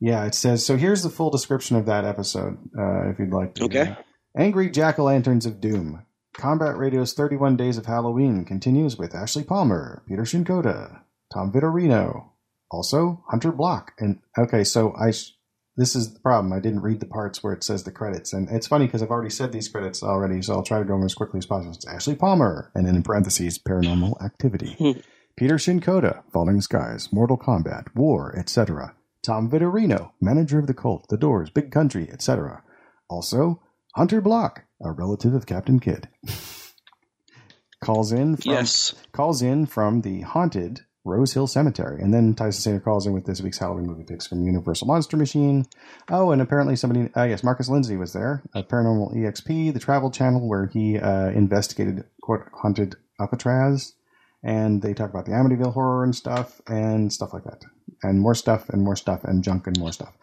[0.00, 0.76] yeah, it says so.
[0.76, 3.64] Here's the full description of that episode, uh, if you'd like to.
[3.64, 3.96] Okay.
[4.36, 6.04] Angry Jack o' Lanterns of Doom.
[6.36, 12.30] Combat Radio's 31 Days of Halloween continues with Ashley Palmer, Peter Shinkoda, Tom Vitorino,
[12.72, 13.92] also Hunter Block.
[14.00, 15.36] And okay, so I sh-
[15.76, 16.52] this is the problem.
[16.52, 19.10] I didn't read the parts where it says the credits, and it's funny because I've
[19.10, 21.72] already said these credits already, so I'll try to go over as quickly as possible.
[21.74, 25.02] It's Ashley Palmer, and then in parentheses, Paranormal Activity.
[25.36, 28.94] Peter Shinkoda, Falling Skies, Mortal Kombat, War, etc.
[29.24, 32.62] Tom Vitorino, manager of the cult, The Doors, Big Country, etc.
[33.10, 33.60] Also,
[33.96, 36.08] Hunter Block, a relative of Captain Kidd,
[37.82, 38.94] calls in from Yes.
[39.12, 43.26] calls in from the haunted Rose Hill Cemetery, and then Tyson Sainer calls in with
[43.26, 45.66] this week's Halloween movie picks from Universal Monster Machine.
[46.10, 50.10] Oh, and apparently somebody, uh, yes, Marcus Lindsay was there at Paranormal EXP, the Travel
[50.10, 53.94] Channel, where he uh, investigated quote, haunted Alcatraz,
[54.42, 57.62] and they talk about the Amityville horror and stuff, and stuff like that,
[58.02, 60.14] and more stuff, and more stuff, and junk, and more stuff.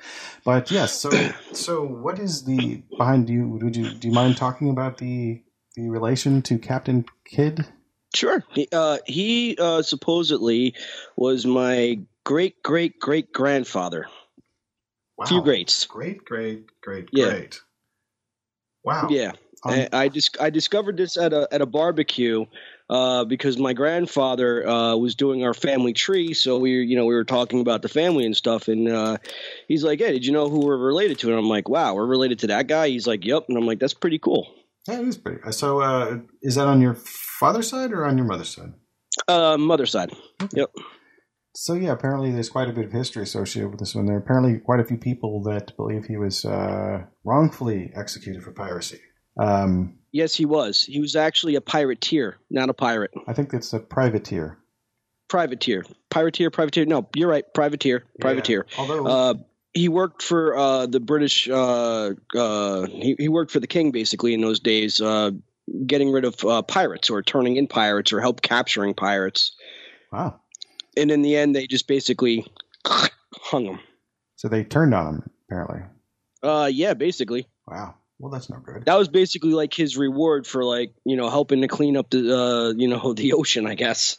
[0.43, 1.11] But yes, so
[1.53, 3.47] so what is the behind you?
[3.47, 5.43] Would you do you mind talking about the
[5.75, 7.67] the relation to Captain Kidd?
[8.13, 8.43] Sure.
[8.53, 10.75] He, uh, he uh, supposedly
[11.15, 14.07] was my great great great grandfather.
[15.17, 15.25] Wow.
[15.25, 15.85] Few greats.
[15.85, 17.29] Great, great, great, Yeah.
[17.29, 17.61] great.
[18.83, 19.07] Wow.
[19.09, 19.31] Yeah.
[19.63, 22.45] Um, I, I just I discovered this at a at a barbecue
[22.89, 26.33] uh, because my grandfather uh, was doing our family tree.
[26.33, 29.17] So we, you know, we were talking about the family and stuff, and uh,
[29.67, 32.07] he's like, "Hey, did you know who we're related to?" And I'm like, "Wow, we're
[32.07, 34.51] related to that guy." He's like, "Yep," and I'm like, "That's pretty cool."
[34.87, 35.39] Yeah, it is pretty.
[35.51, 36.95] So, uh, is that on your
[37.41, 38.73] father's side or on your mother's side?
[39.27, 40.11] Uh, mother side.
[40.53, 40.69] Yep.
[41.53, 44.05] So yeah, apparently there's quite a bit of history associated with this one.
[44.05, 48.51] There are apparently quite a few people that believe he was uh, wrongfully executed for
[48.51, 48.99] piracy.
[49.37, 50.83] Um, Yes, he was.
[50.83, 53.11] He was actually a pirateer, not a pirate.
[53.27, 54.57] I think it's a privateer.
[55.29, 56.85] Privateer, pirateer, privateer.
[56.85, 57.45] No, you're right.
[57.53, 58.65] Privateer, privateer.
[58.69, 58.79] Yeah.
[58.79, 59.33] Although Uh,
[59.73, 61.47] he worked for uh, the British.
[61.49, 65.31] Uh, uh, he, he worked for the king basically in those days, uh,
[65.87, 69.55] getting rid of uh, pirates or turning in pirates or help capturing pirates.
[70.11, 70.39] wow,
[70.97, 72.45] And in the end, they just basically
[72.85, 73.79] hung them.
[74.35, 75.81] so they turned on him apparently.
[76.43, 77.47] Uh, yeah, basically.
[77.67, 78.85] Wow, well that's no good.
[78.85, 82.35] That was basically like his reward for like you know helping to clean up the
[82.37, 84.17] uh, you know the ocean, I guess.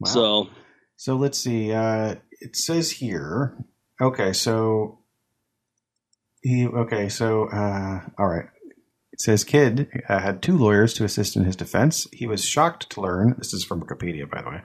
[0.00, 0.08] Wow.
[0.08, 0.48] So
[0.96, 1.72] So let's see.
[1.72, 3.56] Uh, it says here.
[4.00, 5.00] Okay, so
[6.42, 6.66] he.
[6.66, 8.46] Okay, so uh, all right.
[9.16, 12.06] It says Kidd uh, had two lawyers to assist in his defense.
[12.12, 13.34] He was shocked to learn.
[13.38, 14.60] This is from Wikipedia, by the way.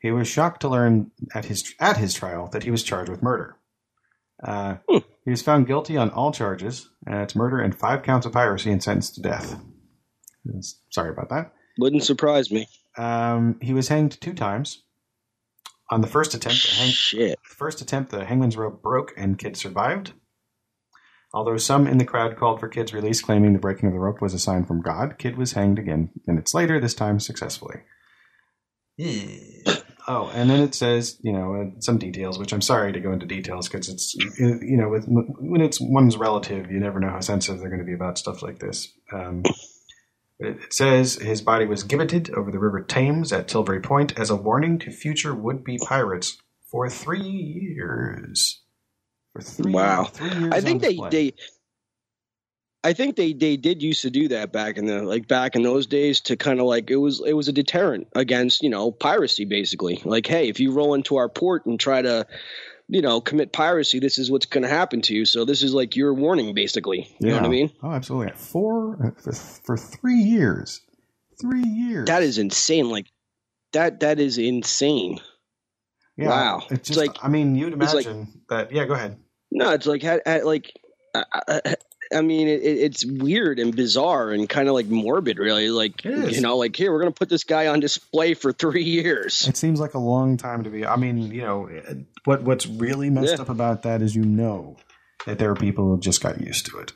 [0.00, 3.22] He was shocked to learn at his at his trial that he was charged with
[3.22, 3.56] murder.
[4.42, 6.88] Uh, He was found guilty on all charges.
[7.06, 9.60] Uh, it's murder and five counts of piracy and sentenced to death.
[10.88, 11.52] Sorry about that.
[11.78, 12.66] wouldn't surprise me.
[12.96, 14.82] Um, he was hanged two times.
[15.90, 17.38] On the first attempt, the hang- Shit.
[17.42, 20.14] first attempt, the hangman's rope broke and Kidd survived.
[21.32, 24.20] Although some in the crowd called for Kidd's release, claiming the breaking of the rope
[24.20, 27.82] was a sign from God, Kidd was hanged again minutes later, this time successfully.
[30.08, 33.12] oh, and then it says, you know, uh, some details, which I'm sorry to go
[33.12, 37.20] into details because it's, you know, with, when it's one's relative, you never know how
[37.20, 38.92] sensitive they're going to be about stuff like this.
[39.12, 39.42] Um,
[40.40, 44.30] it it says his body was gibbeted over the River Thames at Tilbury Point as
[44.30, 46.38] a warning to future would-be pirates
[46.70, 48.62] for three years.
[49.34, 50.04] For three, Wow.
[50.04, 50.52] three years.
[50.52, 51.10] I think they, display.
[51.10, 51.34] they
[52.82, 55.62] I think they, they did used to do that back in the like back in
[55.62, 58.90] those days to kind of like it was it was a deterrent against you know
[58.90, 62.26] piracy basically like hey if you roll into our port and try to
[62.88, 65.74] you know commit piracy this is what's going to happen to you so this is
[65.74, 68.32] like your warning basically you know what I mean Oh, absolutely.
[68.34, 70.80] Four for, for three years.
[71.38, 72.06] Three years.
[72.06, 73.06] that is insane like
[73.74, 75.20] that that is insane
[76.20, 76.62] Yeah, wow.
[76.70, 78.72] It's It's like- I mean, you'd it's like- imagine that.
[78.72, 79.16] Yeah, go ahead.
[79.50, 80.72] No, it's like had like
[81.14, 81.74] I, I,
[82.14, 85.70] I mean it, it's weird and bizarre and kind of like morbid, really.
[85.70, 89.48] Like you know, like here we're gonna put this guy on display for three years.
[89.48, 90.86] It seems like a long time to be.
[90.86, 91.68] I mean, you know,
[92.24, 93.42] what what's really messed Yeah.
[93.42, 94.76] up about that is you know
[95.26, 96.92] that there are people who just got used to it.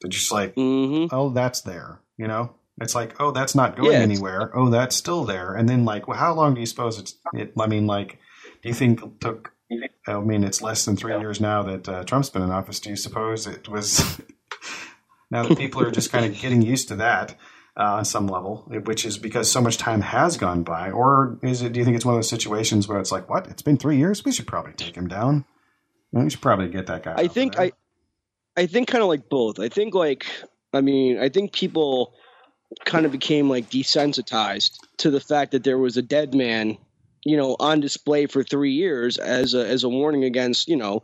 [0.00, 1.98] They're just like, hmm oh, that's there.
[2.16, 4.50] You know, it's like, oh, that's not going Yeah, anywhere.
[4.56, 5.54] Oh, that's still there.
[5.54, 7.16] And then, like, well, how long do you suppose it's?
[7.32, 8.18] It, I mean, like,
[8.64, 9.52] do you think it took?
[10.06, 12.80] I mean, it's less than three years now that uh, Trump's been in office.
[12.80, 14.02] Do you suppose it was?
[15.30, 17.34] now that people are just kind of getting used to that
[17.76, 21.60] uh, on some level, which is because so much time has gone by, or is
[21.60, 21.74] it?
[21.74, 23.48] Do you think it's one of those situations where it's like, what?
[23.48, 24.24] It's been three years.
[24.24, 25.44] We should probably take him down.
[26.12, 27.16] We should probably get that guy.
[27.18, 27.66] I think there.
[27.66, 27.72] I,
[28.56, 29.60] I think kind of like both.
[29.60, 30.24] I think like
[30.72, 32.14] I mean I think people
[32.86, 36.78] kind of became like desensitized to the fact that there was a dead man,
[37.24, 41.02] you know, on display for three years as a as a warning against you know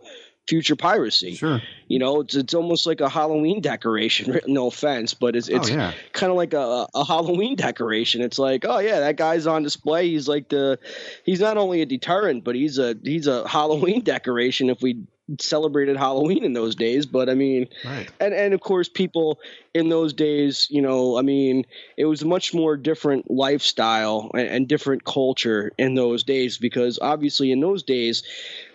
[0.51, 1.35] future piracy.
[1.35, 1.61] sure.
[1.87, 4.41] You know, it's it's almost like a Halloween decoration.
[4.51, 5.93] No offense, but it's oh, it's oh yeah.
[6.13, 8.21] kind of like a, a Halloween decoration.
[8.21, 10.09] It's like, oh yeah, that guy's on display.
[10.09, 10.79] He's like the,
[11.25, 14.71] he's not only a deterrent, but he's a he's a Halloween decoration.
[14.71, 15.05] If we
[15.39, 18.11] celebrated Halloween in those days, but I mean, Right.
[18.21, 19.39] and and of course, people
[19.75, 21.67] in those days, you know, I mean,
[21.97, 26.99] it was a much more different lifestyle and, and different culture in those days because
[27.01, 28.23] obviously in those days.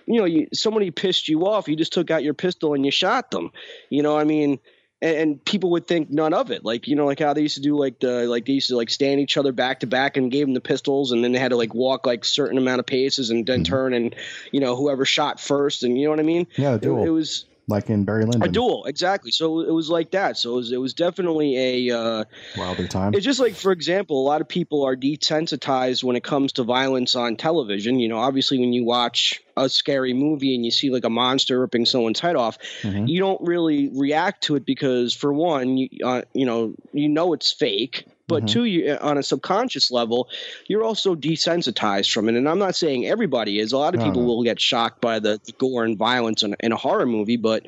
[0.08, 1.68] You know, you, somebody pissed you off.
[1.68, 3.50] You just took out your pistol and you shot them.
[3.90, 4.60] You know, I mean,
[5.02, 6.64] and, and people would think none of it.
[6.64, 8.78] Like you know, like how they used to do, like the like they used to
[8.78, 11.40] like stand each other back to back and gave them the pistols, and then they
[11.40, 13.72] had to like walk like certain amount of paces and then mm-hmm.
[13.72, 14.16] turn and
[14.52, 16.48] you know whoever shot first, and you know what I mean.
[16.56, 18.44] Yeah, the It, it was like in Barry Lyndon.
[18.44, 19.32] a duel, exactly.
[19.32, 20.38] So it was like that.
[20.38, 21.98] So it was it was definitely a.
[21.98, 22.24] Uh,
[22.58, 23.14] Wilder time.
[23.14, 26.64] it's just like, for example, a lot of people are desensitized when it comes to
[26.64, 28.00] violence on television.
[28.00, 31.60] You know, obviously, when you watch a scary movie and you see like a monster
[31.60, 33.08] ripping someone's head off, Mhm.
[33.08, 37.34] you don't really react to it because, for one, you uh, you know you know
[37.34, 38.06] it's fake.
[38.28, 38.48] But Mhm.
[38.48, 40.30] two, you, on a subconscious level,
[40.68, 42.36] you're also desensitized from it.
[42.36, 43.72] And I'm not saying everybody is.
[43.72, 44.28] A lot of No, people no.
[44.28, 47.38] will get shocked by the gore and violence in, in a horror movie.
[47.38, 47.68] But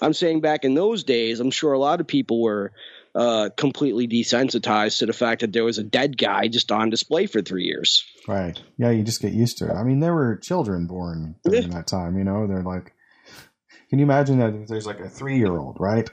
[0.00, 2.72] I'm saying back in those days, I'm sure a lot of people were
[3.14, 7.26] uh, completely desensitized to the fact that there was a dead guy just on display
[7.26, 8.04] for three years.
[8.28, 8.60] Right.
[8.76, 9.72] Yeah, you just get used to it.
[9.74, 12.92] I mean, there were children born during that time, you know, they're like,
[13.90, 16.08] can you imagine that there's like a three year old, right?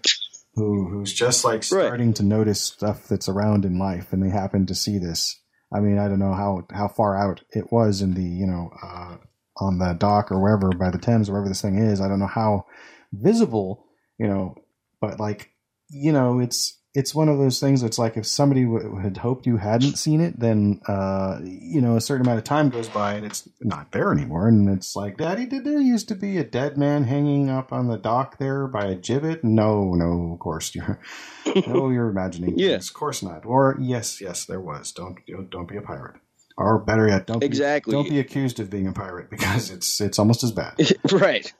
[0.56, 4.65] Who, who's just like starting to notice stuff that's around in life and they happen
[4.68, 5.41] to see this.
[5.74, 8.70] I mean, I don't know how, how far out it was in the, you know,
[8.82, 9.18] uh,
[9.58, 12.00] on the dock or wherever by the Thames, or wherever this thing is.
[12.00, 12.65] I don't know how
[13.12, 13.86] visible,
[14.18, 14.56] you know,
[15.02, 15.52] but like,
[15.89, 19.45] you know, it's, it's one of those things that's like if somebody w- had hoped
[19.45, 23.13] you hadn't seen it, then uh, you know a certain amount of time goes by
[23.15, 26.43] and it's not there anymore, and it's like, Daddy, did there used to be a
[26.43, 29.43] dead man hanging up on the dock there by a gibbet?
[29.43, 30.99] No, no, of course you're
[31.67, 32.58] no, you're imagining.
[32.58, 32.69] Yeah.
[32.71, 32.88] things.
[32.89, 33.45] of course not.
[33.45, 34.91] Or yes, yes, there was.
[34.93, 35.19] Don't
[35.51, 36.15] don't be a pirate.
[36.58, 37.91] Or better yet, don't Exactly.
[37.91, 40.75] be, don't be accused of being a pirate because it's it's almost as bad.
[41.12, 41.51] right.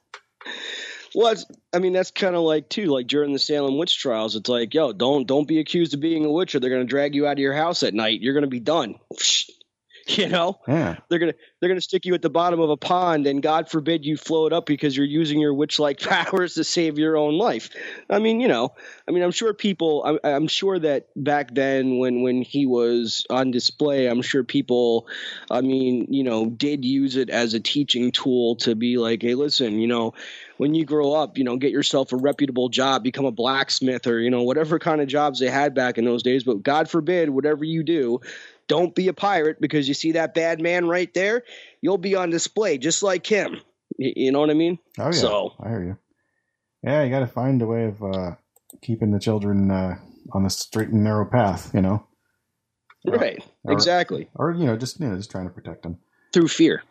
[1.16, 1.34] Well,
[1.74, 4.36] I mean, that's kind of like too, like during the Salem witch trials.
[4.36, 7.16] It's like, yo, don't don't be accused of being a witch, or they're gonna drag
[7.16, 8.20] you out of your house at night.
[8.22, 8.96] You're gonna be done.
[10.18, 10.98] You know, Yeah.
[11.10, 14.06] they're gonna they're gonna stick you at the bottom of a pond, and God forbid
[14.06, 17.72] you float up because you're using your witch like powers to save your own life.
[18.08, 18.76] I mean, you know,
[19.08, 23.26] I mean, I'm sure people, I'm, I'm sure that back then when when he was
[23.32, 25.08] on display, I'm sure people,
[25.50, 29.34] I mean, you know, did use it as a teaching tool to be like, hey,
[29.34, 30.14] listen, you know,
[30.58, 34.20] when you grow up, you know, get yourself a reputable job, become a blacksmith or,
[34.20, 36.44] you know, whatever kind of jobs they had back in those days.
[36.44, 38.22] But God forbid, whatever you do,
[38.68, 41.44] don't be a pirate because you see that bad man right there,
[41.82, 43.60] you'll be on display just like him.
[43.98, 44.80] You know what I mean?
[45.00, 45.98] Oh yeah, So, I hear you.
[46.84, 48.36] Yeah, you got to find a way of uh,
[48.82, 49.96] keeping the children uh,
[50.34, 51.72] on the straight and narrow path.
[51.74, 52.08] You know,
[53.06, 53.44] right.
[53.64, 54.30] Or- Exactly.
[54.36, 55.98] or you know, just you know, just trying to protect them.
[56.34, 56.84] Through fear.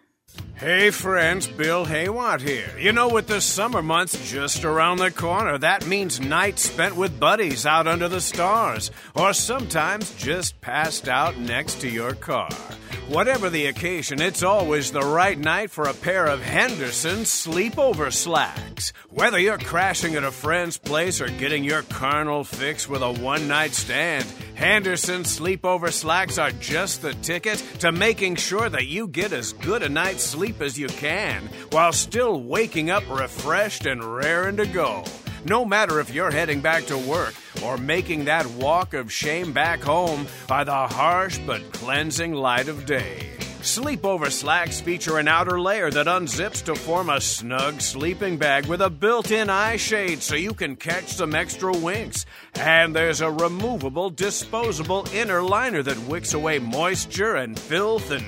[0.65, 2.71] Hey friends, Bill Haywatt here.
[2.79, 7.21] You know, with the summer months just around the corner, that means nights spent with
[7.21, 12.49] buddies out under the stars, or sometimes just passed out next to your car.
[13.09, 18.95] Whatever the occasion, it's always the right night for a pair of Henderson sleepover slacks.
[19.11, 23.47] Whether you're crashing at a friend's place or getting your carnal fix with a one
[23.47, 29.35] night stand, Henderson sleepover slacks are just the ticket to making sure that you get
[29.35, 34.57] as good a night's sleep as you can while still waking up refreshed and raring
[34.57, 35.03] to go.
[35.45, 39.83] No matter if you're heading back to work or making that walk of shame back
[39.83, 43.29] home by the harsh but cleansing light of day.
[43.63, 48.83] Sleepover slacks feature an outer layer that unzips to form a snug sleeping bag with
[48.83, 52.25] a built in eye shade so you can catch some extra winks.
[52.55, 58.25] And there's a removable, disposable inner liner that wicks away moisture and filth and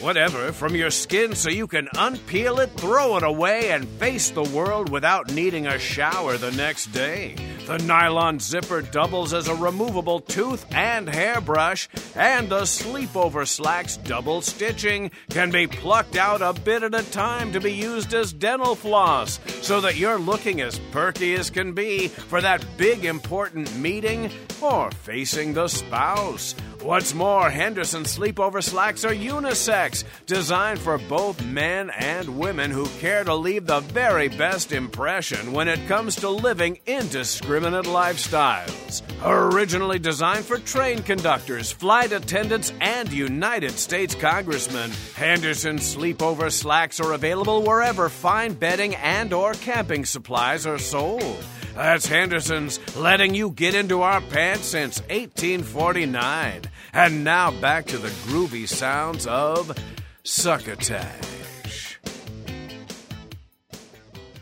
[0.00, 4.42] whatever from your skin so you can unpeel it, throw it away, and face the
[4.42, 7.34] world without needing a shower the next day.
[7.66, 14.40] The nylon zipper doubles as a removable tooth and hairbrush, and the sleepover slacks double
[14.40, 18.74] stitching can be plucked out a bit at a time to be used as dental
[18.74, 24.30] floss so that you're looking as perky as can be for that big important meeting
[24.62, 26.54] or facing the spouse.
[26.82, 33.24] What's more, Henderson sleepover slacks are unisex, designed for both men and women who care
[33.24, 39.02] to leave the very best impression when it comes to living indiscriminate lifestyles.
[39.24, 47.12] Originally designed for train conductors, flight attendants, and United States congressmen, Henderson sleepover slacks are
[47.12, 51.44] available wherever fine bedding and or camping supplies are sold.
[51.78, 56.62] That's Henderson's letting you get into our pants since 1849.
[56.92, 59.78] And now back to the groovy sounds of
[60.24, 62.00] Succotash.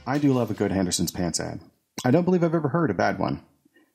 [0.07, 1.61] I do love a good Henderson's Pants ad.
[2.07, 3.43] I don't believe I've ever heard a bad one.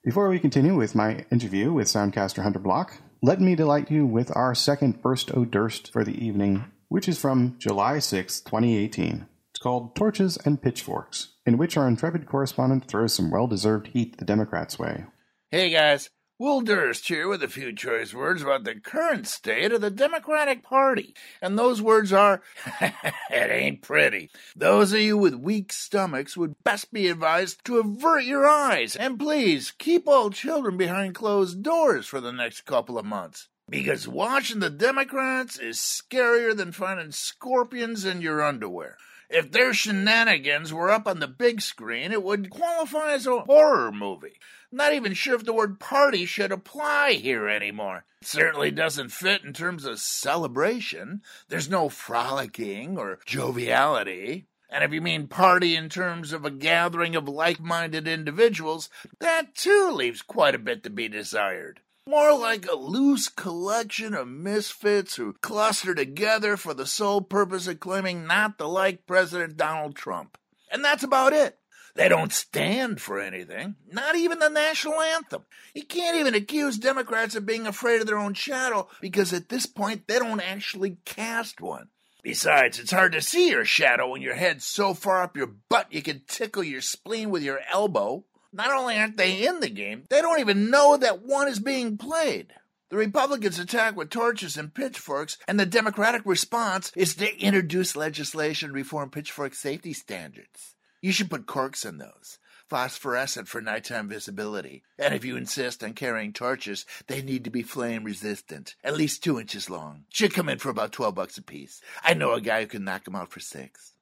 [0.03, 4.31] Before we continue with my interview with Soundcaster Hunter Block, let me delight you with
[4.35, 9.25] our second Burst O Durst for the evening, which is from July 6, 2018.
[9.61, 14.25] Called Torches and Pitchforks, in which our intrepid correspondent throws some well deserved heat the
[14.25, 15.05] Democrats' way.
[15.51, 19.81] Hey guys, Will Durst here with a few choice words about the current state of
[19.81, 21.13] the Democratic Party.
[21.43, 22.41] And those words are,
[22.81, 24.31] it ain't pretty.
[24.55, 29.19] Those of you with weak stomachs would best be advised to avert your eyes and
[29.19, 33.47] please keep all children behind closed doors for the next couple of months.
[33.69, 38.97] Because watching the Democrats is scarier than finding scorpions in your underwear.
[39.33, 43.89] If their shenanigans were up on the big screen, it would qualify as a horror
[43.89, 44.37] movie.
[44.73, 48.03] Not even sure if the word party should apply here anymore.
[48.21, 51.21] It certainly doesn't fit in terms of celebration.
[51.47, 54.47] There's no frolicking or joviality.
[54.69, 59.55] And if you mean party in terms of a gathering of like minded individuals, that
[59.55, 61.79] too leaves quite a bit to be desired.
[62.07, 67.79] More like a loose collection of misfits who cluster together for the sole purpose of
[67.79, 70.37] claiming not to like President Donald Trump.
[70.71, 71.59] And that's about it.
[71.93, 75.43] They don't stand for anything, not even the national anthem.
[75.75, 79.65] You can't even accuse Democrats of being afraid of their own shadow because at this
[79.65, 81.89] point they don't actually cast one.
[82.23, 85.91] Besides, it's hard to see your shadow when your head's so far up your butt
[85.91, 88.23] you can tickle your spleen with your elbow.
[88.53, 91.97] Not only aren't they in the game, they don't even know that one is being
[91.97, 92.53] played.
[92.89, 98.69] The Republicans attack with torches and pitchforks, and the Democratic response is to introduce legislation
[98.69, 100.75] to reform pitchfork safety standards.
[101.01, 102.37] You should put corks in those.
[102.69, 104.83] Phosphorescent for nighttime visibility.
[104.99, 109.23] And if you insist on carrying torches, they need to be flame resistant, at least
[109.23, 110.03] two inches long.
[110.09, 111.81] Should come in for about 12 bucks a piece.
[112.03, 113.93] I know a guy who can knock them out for six.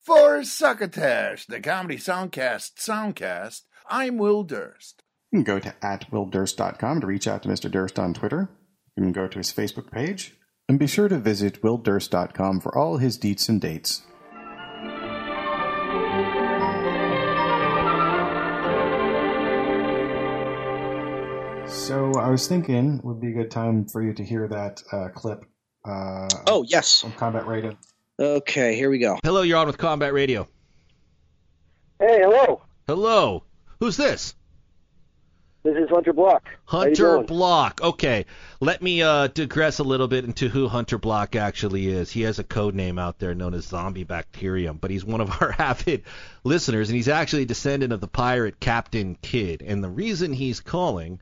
[0.00, 5.02] For Succotash, the Comedy Soundcast Soundcast, I'm Will Durst.
[5.32, 7.70] You can go to at willdurst.com to reach out to Mr.
[7.70, 8.48] Durst on Twitter.
[8.96, 10.34] You can go to his Facebook page.
[10.68, 14.02] And be sure to visit willdurst.com for all his deets and dates.
[21.66, 25.08] So I was thinking would be a good time for you to hear that uh,
[25.14, 25.44] clip.
[25.84, 27.04] Uh, Oh yes.
[27.04, 27.76] on Combat Radio.
[28.18, 29.18] Okay, here we go.
[29.22, 30.48] Hello, you're on with Combat Radio.
[32.00, 32.62] Hey, hello.
[32.86, 33.44] Hello.
[33.80, 34.34] Who's this?
[35.64, 36.48] This is Hunter Block.
[36.64, 37.20] Hunter?
[37.22, 37.80] Block.
[37.82, 38.26] Okay,
[38.60, 42.10] let me uh, digress a little bit into who Hunter Block actually is.
[42.10, 45.30] He has a code name out there known as Zombie Bacterium, but he's one of
[45.42, 46.04] our avid
[46.44, 49.62] listeners, and he's actually a descendant of the pirate Captain Kidd.
[49.62, 51.20] And the reason he's calling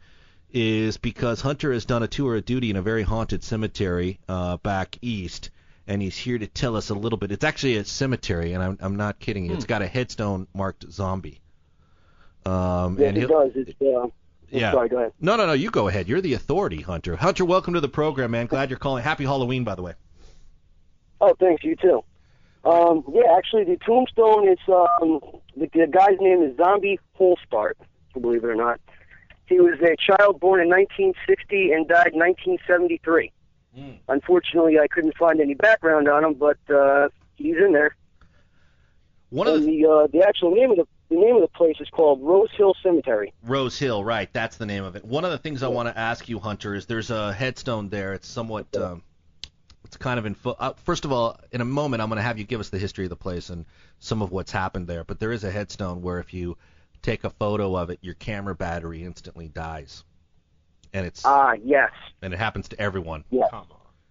[0.52, 4.58] is because Hunter has done a tour of duty in a very haunted cemetery uh,
[4.58, 5.50] back east,
[5.86, 7.32] and he's here to tell us a little bit.
[7.32, 9.54] It's actually a cemetery, and I'm, I'm not kidding you.
[9.54, 11.40] It's got a headstone marked zombie.
[12.46, 13.52] Um, Yes, and it does.
[13.54, 14.08] It's, uh,
[14.50, 14.72] yeah.
[14.72, 15.12] sorry, go ahead.
[15.20, 15.52] No, no, no.
[15.52, 16.08] You go ahead.
[16.08, 17.16] You're the authority, Hunter.
[17.16, 18.46] Hunter, welcome to the program, man.
[18.46, 19.02] Glad you're calling.
[19.02, 19.94] Happy Halloween, by the way.
[21.20, 21.64] Oh, thanks.
[21.64, 22.02] You too.
[22.64, 25.20] Um, yeah, actually, the tombstone is um,
[25.56, 27.74] the, the guy's name is Zombie Holstart.
[28.20, 28.80] Believe it or not,
[29.46, 33.32] he was a child born in 1960 and died in 1973.
[34.08, 37.94] Unfortunately, I couldn't find any background on him, but uh, he's in there.
[39.28, 41.76] One of the the uh, the actual name of the the name of the place
[41.80, 43.32] is called Rose Hill Cemetery.
[43.44, 44.32] Rose Hill, right?
[44.32, 45.04] That's the name of it.
[45.04, 48.12] One of the things I want to ask you, Hunter, is there's a headstone there.
[48.12, 49.02] It's somewhat, um,
[49.84, 50.34] it's kind of in.
[50.34, 52.70] Fo- uh, first of all, in a moment, I'm going to have you give us
[52.70, 53.64] the history of the place and
[54.00, 55.04] some of what's happened there.
[55.04, 56.56] But there is a headstone where if you
[57.02, 60.02] take a photo of it, your camera battery instantly dies,
[60.92, 63.22] and it's Ah, yes, and it happens to everyone.
[63.30, 63.48] yes.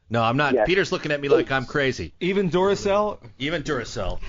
[0.08, 0.54] No, I'm not.
[0.54, 0.68] Yes.
[0.68, 2.14] Peter's looking at me like I'm crazy.
[2.20, 3.20] Even Duracell?
[3.40, 4.20] Even Duracell.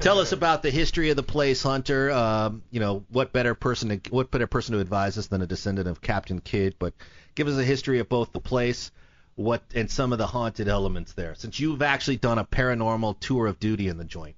[0.00, 2.10] Tell us about the history of the place, Hunter.
[2.10, 5.46] Um, you know, what better person to, what better person to advise us than a
[5.46, 6.74] descendant of Captain Kidd?
[6.80, 6.94] But
[7.36, 8.90] give us a history of both the place,
[9.36, 13.46] what and some of the haunted elements there, since you've actually done a paranormal tour
[13.46, 14.34] of duty in the joint.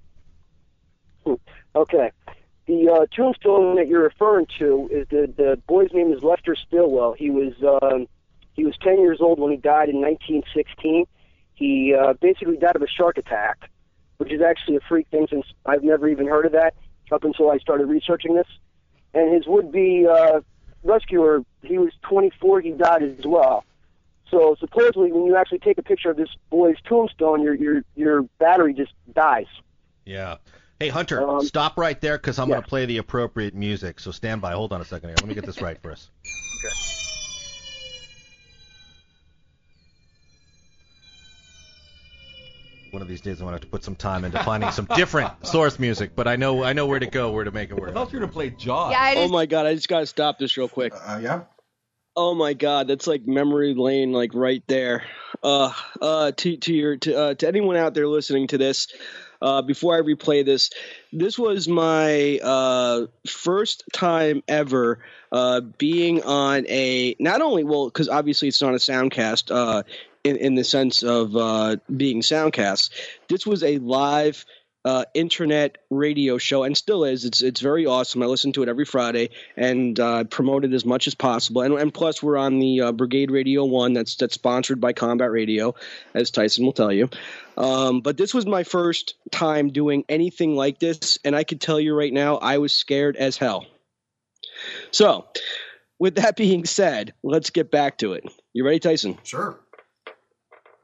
[1.75, 2.11] Okay.
[2.67, 7.15] The uh, tombstone that you're referring to is the the boy's name is Lester Stillwell.
[7.15, 8.09] He was um,
[8.57, 11.05] he was 10 years old when he died in 1916.
[11.55, 13.71] He uh, basically died of a shark attack,
[14.17, 16.75] which is actually a freak thing since I've never even heard of that
[17.13, 18.49] up until I started researching this.
[19.15, 20.41] And his would-be uh,
[20.83, 22.61] rescuer, he was 24.
[22.63, 23.65] He died as well.
[24.31, 28.23] So supposedly, when you actually take a picture of this boy's tombstone, your your your
[28.41, 29.47] battery just dies.
[30.05, 30.39] Yeah.
[30.81, 32.57] Hey Hunter, Um, stop right there because I'm yeah.
[32.57, 34.01] going to play the appropriate music.
[34.01, 34.53] So stand by.
[34.53, 35.17] Hold on a second here.
[35.21, 36.11] Let me get this right for us.
[42.97, 44.89] One of these days, I'm going to have to put some time into finding some
[44.97, 47.75] different source music, but I know I know where to go, where to make it
[47.75, 47.83] work.
[47.83, 47.95] I work.
[47.95, 48.93] thought you were going to play Jaws.
[48.93, 50.95] Yeah, I Oh my god, I just gotta stop this real quick.
[50.95, 51.43] Uh, yeah.
[52.17, 55.05] Oh my god, that's like memory lane, like right there.
[55.43, 58.89] Uh, uh, to to your to uh, to anyone out there listening to this,
[59.43, 60.71] uh, before I replay this,
[61.13, 65.01] this was my uh first time ever
[65.33, 69.83] uh being on a not only well because obviously it's not a soundcast uh
[70.27, 72.91] in in the sense of uh being soundcast.
[73.29, 74.45] This was a live
[74.87, 77.25] uh, internet radio show, and still is.
[77.25, 78.23] It's it's very awesome.
[78.23, 81.63] I listen to it every Friday and uh, promote it as much as possible.
[81.63, 83.95] And, and plus, we're on the uh, Brigade Radio One.
[83.95, 85.75] That's that's sponsored by Combat Radio,
[86.15, 87.11] as Tyson will tell you.
[87.57, 91.81] Um, but this was my first time doing anything like this, and I can tell
[91.81, 93.67] you right now, I was scared as hell.
[94.93, 95.27] So,
[95.99, 98.23] with that being said, let's get back to it.
[98.53, 99.19] You ready, Tyson?
[99.25, 99.59] Sure.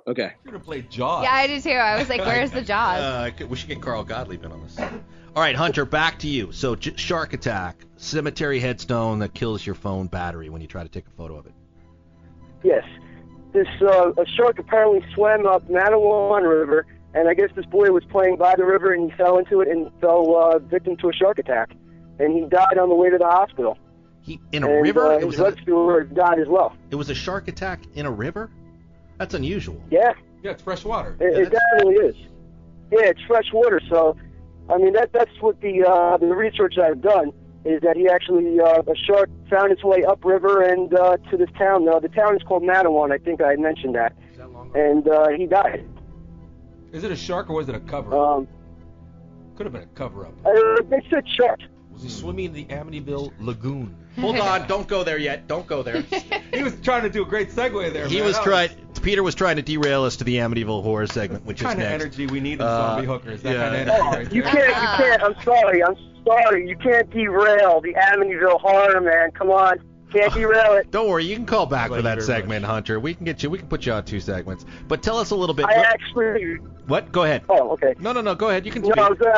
[0.07, 0.33] Okay.
[0.45, 1.25] You're gonna play Jaws.
[1.25, 1.71] Yeah, I do too.
[1.71, 3.01] I was like, where's the Jaws?
[3.01, 4.79] Uh, we should get Carl Gottlieb in on this.
[4.79, 6.53] All right, Hunter, back to you.
[6.53, 10.89] So, j- shark attack, cemetery headstone that kills your phone battery when you try to
[10.89, 11.53] take a photo of it.
[12.63, 12.85] Yes.
[13.53, 18.05] This uh, a shark apparently swam up Matawan River, and I guess this boy was
[18.11, 21.13] playing by the river and he fell into it and fell uh, victim to a
[21.13, 21.71] shark attack,
[22.19, 23.79] and he died on the way to the hospital.
[24.21, 25.07] He in a and, river?
[25.07, 26.75] Uh, It his was a- rescuer died as well.
[26.91, 28.51] It was a shark attack in a river?
[29.23, 29.81] That's unusual.
[29.89, 30.15] Yeah.
[30.43, 31.17] Yeah, it's fresh water.
[31.21, 32.17] It, it definitely is.
[32.91, 33.81] Yeah, it's fresh water.
[33.89, 34.17] So,
[34.69, 37.31] I mean, that that's what the uh, the research I've done
[37.65, 41.51] is that he actually uh, a shark found its way upriver and uh, to this
[41.57, 41.89] town.
[41.89, 43.13] Uh, the town is called Matawan.
[43.13, 44.13] I think I had mentioned that.
[44.41, 45.89] long And uh, he died.
[46.91, 48.13] Is it a shark or was it a cover?
[48.17, 48.49] Um,
[49.55, 50.35] Could have been a cover up.
[50.45, 51.61] uh, they said shark.
[51.93, 53.95] Was he swimming in the Amityville Lagoon?
[54.19, 55.47] Hold on, don't go there yet.
[55.47, 56.03] Don't go there.
[56.53, 58.09] he was trying to do a great segue there.
[58.09, 58.25] He man.
[58.25, 58.71] was That trying.
[59.03, 61.85] Peter was trying to derail us to the Amityville horror segment, which the kind is
[61.87, 62.03] of next.
[62.05, 63.43] energy we need in Uh, zombie hookers.
[63.43, 63.69] That yeah.
[63.69, 64.69] kind of energy right you can't.
[64.69, 65.23] You can't.
[65.23, 65.85] I'm sorry.
[65.85, 65.97] I'm
[66.27, 66.69] sorry.
[66.69, 69.31] You can't derail the Amityville horror, man.
[69.33, 69.79] Come on.
[70.13, 70.91] Can't derail it.
[70.91, 73.01] Don't worry, you can call back for that very segment, Hunter.
[73.01, 73.51] We can get you.
[73.51, 74.67] We can put you on two segments.
[74.89, 75.67] But tell us a little bit.
[75.67, 76.57] I actually.
[76.87, 77.11] what?
[77.13, 77.43] Go ahead.
[77.49, 77.95] Oh, okay.
[77.99, 78.35] No, no, no.
[78.35, 78.67] Go ahead.
[78.67, 78.99] You can No, speak.
[78.99, 79.29] I was, I,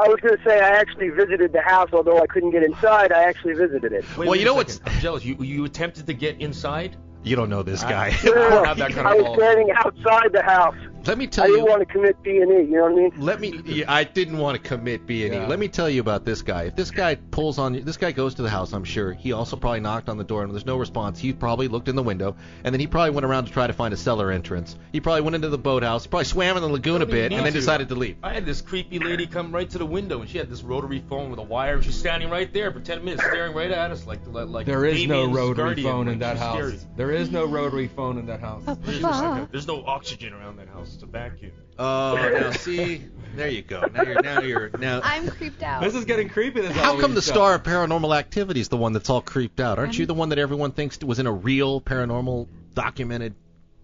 [0.00, 2.62] I, I was going to say I actually visited the house, although I couldn't get
[2.64, 3.12] inside.
[3.12, 4.04] I actually visited it.
[4.10, 5.24] Wait, Well, wait you a know what's- I'm jealous.
[5.24, 6.96] You you attempted to get inside?
[7.26, 8.16] You don't know this guy.
[8.22, 10.76] I don't have that kind I was standing outside the house.
[11.06, 11.70] Let me tell I tell didn't you.
[11.70, 12.54] want to commit B and E.
[12.54, 13.12] You know what I mean?
[13.18, 13.60] Let me.
[13.66, 15.36] yeah, I didn't want to commit B and E.
[15.38, 15.46] Yeah.
[15.46, 16.64] Let me tell you about this guy.
[16.64, 18.72] If this guy pulls on you, this guy goes to the house.
[18.72, 21.18] I'm sure he also probably knocked on the door and there's no response.
[21.18, 23.72] He probably looked in the window and then he probably went around to try to
[23.72, 24.76] find a cellar entrance.
[24.92, 26.06] He probably went into the boathouse.
[26.06, 27.58] Probably swam in the lagoon a What do you bit and then to?
[27.58, 28.16] decided to leave.
[28.22, 31.02] I had this creepy lady come right to the window, and she had this rotary
[31.08, 33.90] phone with a wire, and she's standing right there for 10 minutes, staring right at
[33.90, 34.48] us like like.
[34.48, 36.56] like There is no rotary guardian, phone in like, that house.
[36.56, 36.78] scary.
[36.96, 38.62] There is no rotary phone in that house.
[38.66, 40.95] There's, no- there's no oxygen around that house.
[40.96, 41.52] It's a vacuum.
[41.78, 43.84] Oh, now see, there you go.
[43.92, 45.00] Now you're now you're now.
[45.04, 45.82] I'm creeped out.
[45.82, 46.62] This is getting creepy.
[46.62, 47.32] This How come the show.
[47.32, 49.78] star of Paranormal Activity is the one that's all creeped out?
[49.78, 53.34] Aren't you the one that everyone thinks was in a real paranormal documented?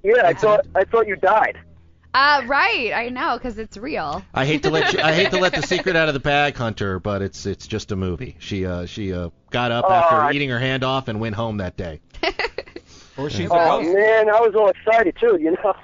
[0.03, 1.59] Yeah, I thought I thought you died.
[2.15, 2.93] Uh, right.
[2.95, 4.23] I know, because it's real.
[4.35, 5.01] I hate to let you.
[5.01, 7.93] I hate to let the secret out of the bag, Hunter, but it's it's just
[7.93, 8.37] a movie.
[8.39, 11.35] She uh she uh got up Oh, after I- eating her hand off and went
[11.35, 12.01] home that day.
[13.19, 15.37] Or she's a Oh man, I was all excited too.
[15.39, 15.75] You know,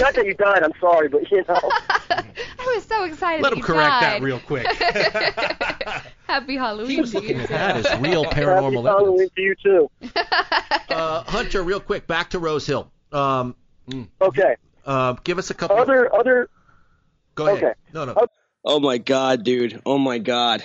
[0.00, 0.62] not that you died.
[0.62, 1.60] I'm sorry, but you know.
[2.10, 3.42] I was so excited.
[3.42, 4.66] Let that him you correct that real quick.
[6.26, 6.90] Happy Halloween.
[6.90, 7.54] He was to looking you, at too.
[7.54, 9.90] that as real Happy paranormal Halloween to you too.
[10.90, 12.90] Uh, Hunter, real quick, back to Rose Hill.
[13.12, 13.54] Um,
[14.20, 14.56] Okay.
[14.84, 15.78] uh, give us a couple.
[15.78, 16.50] Other other.
[17.34, 17.64] Go ahead.
[17.64, 17.72] okay.
[17.94, 18.26] No, no.
[18.64, 19.80] Oh my god, dude.
[19.86, 20.62] Oh my god.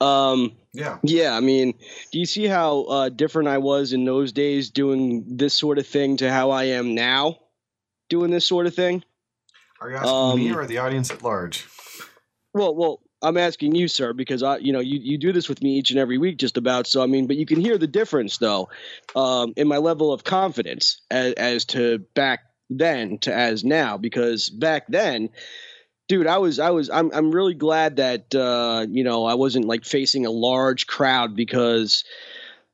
[0.00, 0.98] Um Yeah.
[1.02, 1.72] yeah, I mean,
[2.12, 5.86] do you see how uh, different I was in those days doing this sort of
[5.86, 7.38] thing to how I am now
[8.08, 9.04] doing this sort of thing?
[9.80, 11.66] Are you asking Um, me or the audience at large?
[12.52, 15.62] Well, well, I'm asking you, sir, because I, you know, you, you do this with
[15.62, 16.86] me each and every week, just about.
[16.86, 18.70] So, I mean, but you can hear the difference, though,
[19.14, 22.40] um, in my level of confidence as, as to back
[22.70, 25.30] then to as now, because back then,
[26.08, 29.66] dude, I was, I was, I'm, I'm really glad that, uh, you know, I wasn't
[29.66, 32.04] like facing a large crowd because.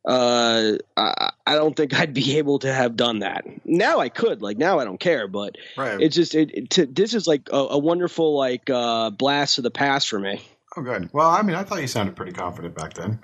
[0.05, 3.45] Uh, I, I don't think I'd be able to have done that.
[3.65, 6.01] Now I could, like now I don't care, but Right.
[6.01, 9.65] it's just it, it to, this is like a, a wonderful like uh blast of
[9.65, 10.43] the past for me.
[10.77, 11.09] Oh, good.
[11.13, 13.21] Well, I mean, I thought you sounded pretty confident back then.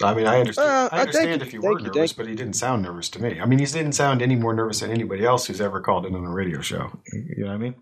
[0.00, 0.68] So, I mean, I understand.
[0.68, 2.16] Uh, I uh, understand you, if you thank were you, nervous, you.
[2.18, 3.40] but he didn't sound nervous to me.
[3.40, 6.14] I mean, he didn't sound any more nervous than anybody else who's ever called in
[6.14, 7.00] on a radio show.
[7.12, 7.74] You know what I mean?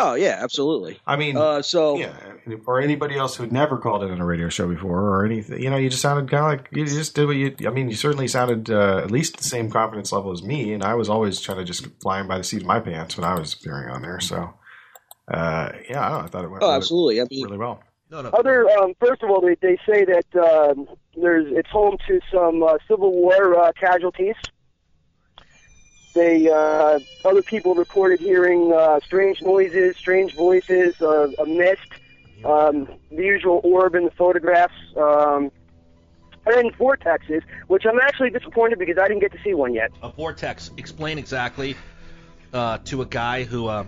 [0.00, 1.00] Oh yeah, absolutely.
[1.06, 2.14] I mean, Uh, so yeah,
[2.66, 5.60] or anybody else who'd never called in on a radio show before, or anything.
[5.60, 7.54] You know, you just sounded kind of like you just did what you.
[7.66, 10.84] I mean, you certainly sounded uh, at least the same confidence level as me, and
[10.84, 13.38] I was always trying to just flying by the seat of my pants when I
[13.38, 14.20] was appearing on there.
[14.20, 14.54] So,
[15.26, 17.20] uh, yeah, I, don't know, I thought it went oh really, absolutely.
[17.20, 17.82] I mean, really well.
[18.10, 18.30] No, no.
[18.30, 22.62] Other, um, first of all, they, they say that um, there's it's home to some
[22.62, 24.36] uh, Civil War uh, casualties.
[26.18, 31.86] They uh, other people reported hearing uh, strange noises, strange voices, uh, a mist,
[32.44, 35.52] um, the usual orb in the photographs, um,
[36.44, 39.92] and vortexes, which I'm actually disappointed because I didn't get to see one yet.
[40.02, 40.72] A vortex.
[40.76, 41.76] Explain exactly
[42.52, 43.84] uh, to a guy who, uh,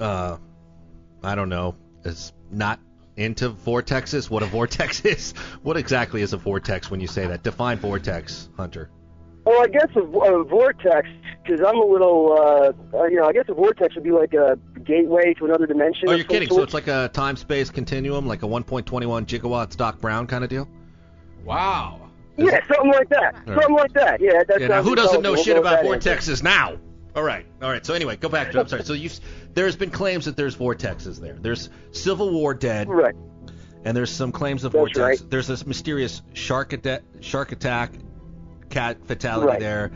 [0.00, 0.36] uh,
[1.22, 2.78] I don't know, is not
[3.16, 4.28] into vortexes.
[4.28, 5.32] What a vortex is.
[5.62, 7.42] What exactly is a vortex when you say that?
[7.42, 8.90] Define vortex, Hunter.
[9.44, 11.08] Well, I guess a, a vortex,
[11.42, 14.34] because I'm a little, uh, uh, you know, I guess a vortex would be like
[14.34, 16.08] a gateway to another dimension.
[16.08, 16.48] Oh, you're some kidding.
[16.48, 20.68] So it's like a time-space continuum, like a 1.21 gigawatts Doc Brown kind of deal.
[21.44, 22.08] Wow.
[22.36, 23.34] Yeah, something like that.
[23.34, 23.62] All right.
[23.62, 24.20] Something like that.
[24.20, 26.32] Yeah, that Yeah, now who doesn't know shit We'll go about with that answer.
[26.32, 26.78] vortexes now?
[27.14, 27.84] All right, all right.
[27.84, 28.60] So anyway, go back to.
[28.60, 28.84] I'm sorry.
[28.84, 29.10] So you,
[29.52, 31.36] there's been claims that there's vortexes there.
[31.38, 32.88] There's Civil War dead.
[32.88, 33.14] Right.
[33.84, 35.20] And there's some claims of That's vortex.
[35.20, 35.30] right.
[35.30, 37.90] There's this mysterious shark attack, shark attack,
[38.72, 39.60] cat fatality Right.
[39.60, 39.92] there.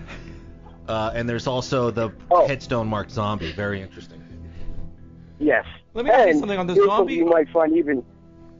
[0.87, 2.47] Uh, and there's also the Oh.
[2.47, 3.51] headstone marked zombie.
[3.53, 4.23] Very interesting.
[5.41, 5.65] Yes.
[5.95, 8.05] Let me ask you something on the zombie- You might find even.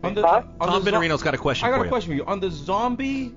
[0.03, 0.43] On the, Huh?
[0.61, 1.91] on Tom the zo- Benerino's got a question I got for a you.
[1.91, 2.25] question for you.
[2.27, 3.35] On the zombie,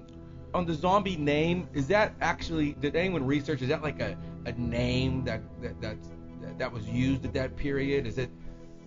[0.53, 2.73] on the zombie name, is that actually?
[2.81, 3.61] Did anyone research?
[3.61, 6.09] Is that like a, a name that that that's,
[6.41, 8.07] that that was used at that period?
[8.07, 8.29] Is it?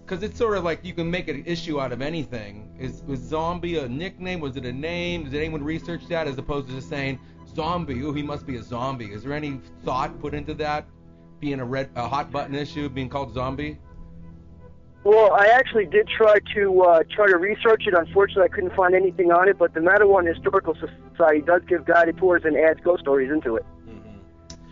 [0.04, 2.68] Because it's sort of like you can make an issue out of anything.
[2.78, 4.40] Is was zombie a nickname?
[4.40, 5.24] Was it a name?
[5.24, 7.18] Did anyone research that as opposed to just saying
[7.54, 8.02] zombie?
[8.04, 9.12] Oh, he must be a zombie.
[9.12, 10.86] Is there any thought put into that?
[11.40, 13.78] Being a red, a hot button issue, being called zombie.
[15.04, 17.94] Well, I actually did try to uh, try to research it.
[17.94, 19.58] Unfortunately, I couldn't find anything on it.
[19.58, 20.76] But the Matawan Historical
[21.10, 23.64] Society does give guided tours and adds ghost stories into it.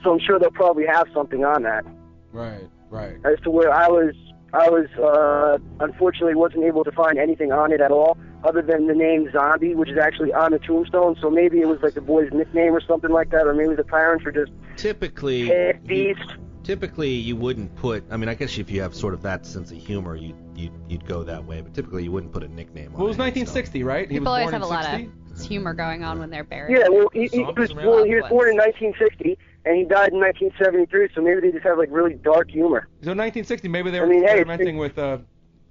[0.03, 1.85] So I'm sure they'll probably have something on that.
[2.33, 3.17] Right, right.
[3.25, 4.15] As to where I was,
[4.53, 8.87] I was uh, unfortunately wasn't able to find anything on it at all, other than
[8.87, 11.17] the name Zombie, which is actually on the tombstone.
[11.21, 13.85] So maybe it was like the boy's nickname or something like that, or maybe the
[13.85, 16.35] parents were just Typically, half you, beast.
[16.65, 18.05] typically you wouldn't put.
[18.11, 20.73] I mean, I guess if you have sort of that sense of humor, you you'd,
[20.89, 21.61] you'd go that way.
[21.61, 23.21] But typically, you wouldn't put a nickname on Well, it was it.
[23.21, 24.09] 1960, right?
[24.11, 24.95] He People was always have a in lot
[25.41, 26.79] of humor going on when they're buried.
[26.79, 27.87] Yeah, well, he, he, Zombies was, around.
[27.87, 31.09] well, he was born in 1960, and he died in 1973.
[31.15, 32.89] So maybe they just have like really dark humor.
[33.03, 35.19] So 1960, maybe they I were mean, hey, experimenting with uh,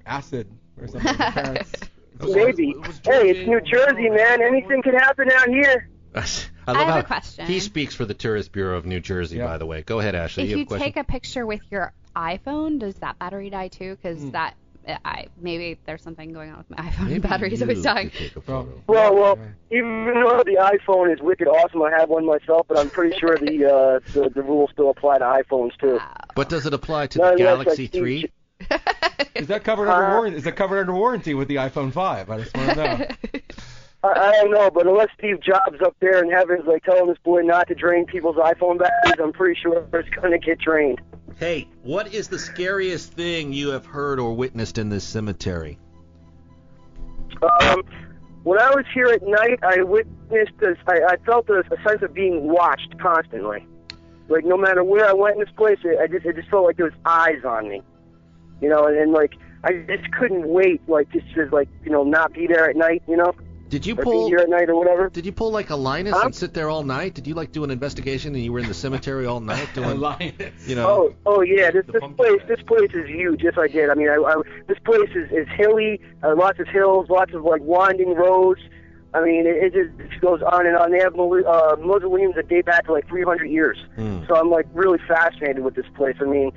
[0.06, 0.48] acid
[0.80, 1.16] or something.
[2.20, 2.36] the.
[2.36, 2.76] Maybe.
[3.04, 4.42] Hey, it's New Jersey, man.
[4.42, 5.90] Anything can happen out here.
[6.16, 6.24] I
[6.68, 7.46] I love have a question.
[7.46, 9.46] he speaks for the Tourist Bureau of New Jersey, Yeah.
[9.48, 9.82] by the way.
[9.84, 10.44] Go ahead, Ashley.
[10.46, 13.96] if you you a take a picture with your iPhone, does that battery die too?
[13.96, 14.32] Because Hmm.
[14.32, 14.56] that,
[15.06, 17.08] I maybe there's something going on with my iPhone.
[17.10, 18.10] Maybe Battery's you always dying.
[18.10, 18.68] could a Well.
[18.88, 19.40] Well, well,
[19.72, 23.38] even though the iPhone is wicked awesome, I have one myself, but I'm pretty sure
[23.38, 26.00] the uh, the, the rules still apply to iPhones too.
[26.36, 28.32] But does it apply to No, the that's like Galaxy Steve 3?
[29.36, 30.38] Is that covered under Uh, warranty?
[30.38, 32.30] Is that covered under warranty with the iPhone 5?
[32.30, 33.06] I just want to know.
[34.04, 37.18] I, I don't know, but unless Steve Jobs up there in heaven's like telling this
[37.24, 41.02] boy not to drain people's iPhone batteries, I'm pretty sure it's gonna get drained.
[41.38, 45.78] Hey, what is the scariest thing you have heard or witnessed in this cemetery?
[47.42, 47.84] Um,
[48.44, 50.78] when I was here at night, I witnessed this.
[50.88, 53.66] I, I felt a, a sense of being watched constantly.
[54.28, 56.66] Like no matter where I went in this place, it, I just it just felt
[56.66, 57.82] like there was eyes on me.
[58.62, 59.34] You know, and, and like
[59.64, 63.04] I just couldn't wait, like just to like you know not be there at night.
[63.08, 63.34] You know,
[63.70, 64.28] Did you or be pull?
[64.28, 65.10] here at night or whatever.
[65.10, 66.22] Did you pull like a Linus Huh?
[66.26, 67.14] and sit there all night?
[67.14, 70.00] Did you like do an investigation and you were in the cemetery all night doing?
[70.00, 70.68] Linus.
[70.68, 70.88] You know.
[70.88, 71.72] Oh, oh yeah.
[71.72, 73.44] This, The this pumpkin place, this place is huge.
[73.44, 73.90] Yes, I did.
[73.90, 76.02] I mean, I, I this place is is hilly.
[76.24, 78.62] Uh, lots of hills, lots of like winding roads.
[79.12, 80.92] I mean, it, it just goes on and on.
[80.92, 83.78] They have maule- uh, mausoleums that date back to like 300 years.
[83.96, 84.20] Hmm.
[84.28, 86.16] So I'm like really fascinated with this place.
[86.22, 86.52] I mean,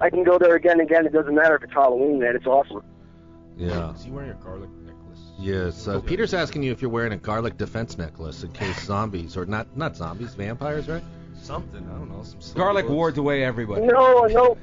[0.00, 1.06] I can go there again and again.
[1.06, 2.34] It doesn't matter if it's Halloween, man.
[2.36, 2.82] It's awesome.
[3.56, 3.94] Yeah.
[3.94, 5.20] Is he wearing a garlic necklace?
[5.38, 5.86] Yes.
[5.86, 9.46] Uh, Peter's asking you if you're wearing a garlic defense necklace in case zombies or
[9.46, 11.04] not not zombies, vampires, right?
[11.40, 11.86] Something.
[11.88, 12.22] I don't know.
[12.22, 13.82] Some Garlic wards away everybody.
[13.82, 14.56] No, no,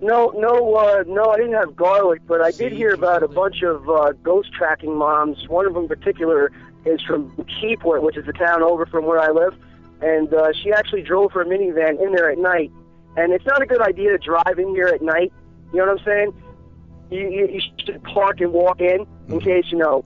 [0.00, 1.30] no, no, uh, no.
[1.30, 4.96] I didn't have garlic, but I did hear about a bunch of uh, ghost tracking
[4.96, 5.48] moms.
[5.48, 6.52] One of them in particular
[6.84, 9.54] is from Keyport, which is a town over from where I live,
[10.02, 12.70] and uh, she actually drove her minivan in there at night.
[13.16, 15.32] And it's not a good idea to drive in here at night.
[15.72, 16.34] You know what I'm saying?
[17.10, 19.42] You, you, you should park and walk in in mm.
[19.42, 20.04] case you know.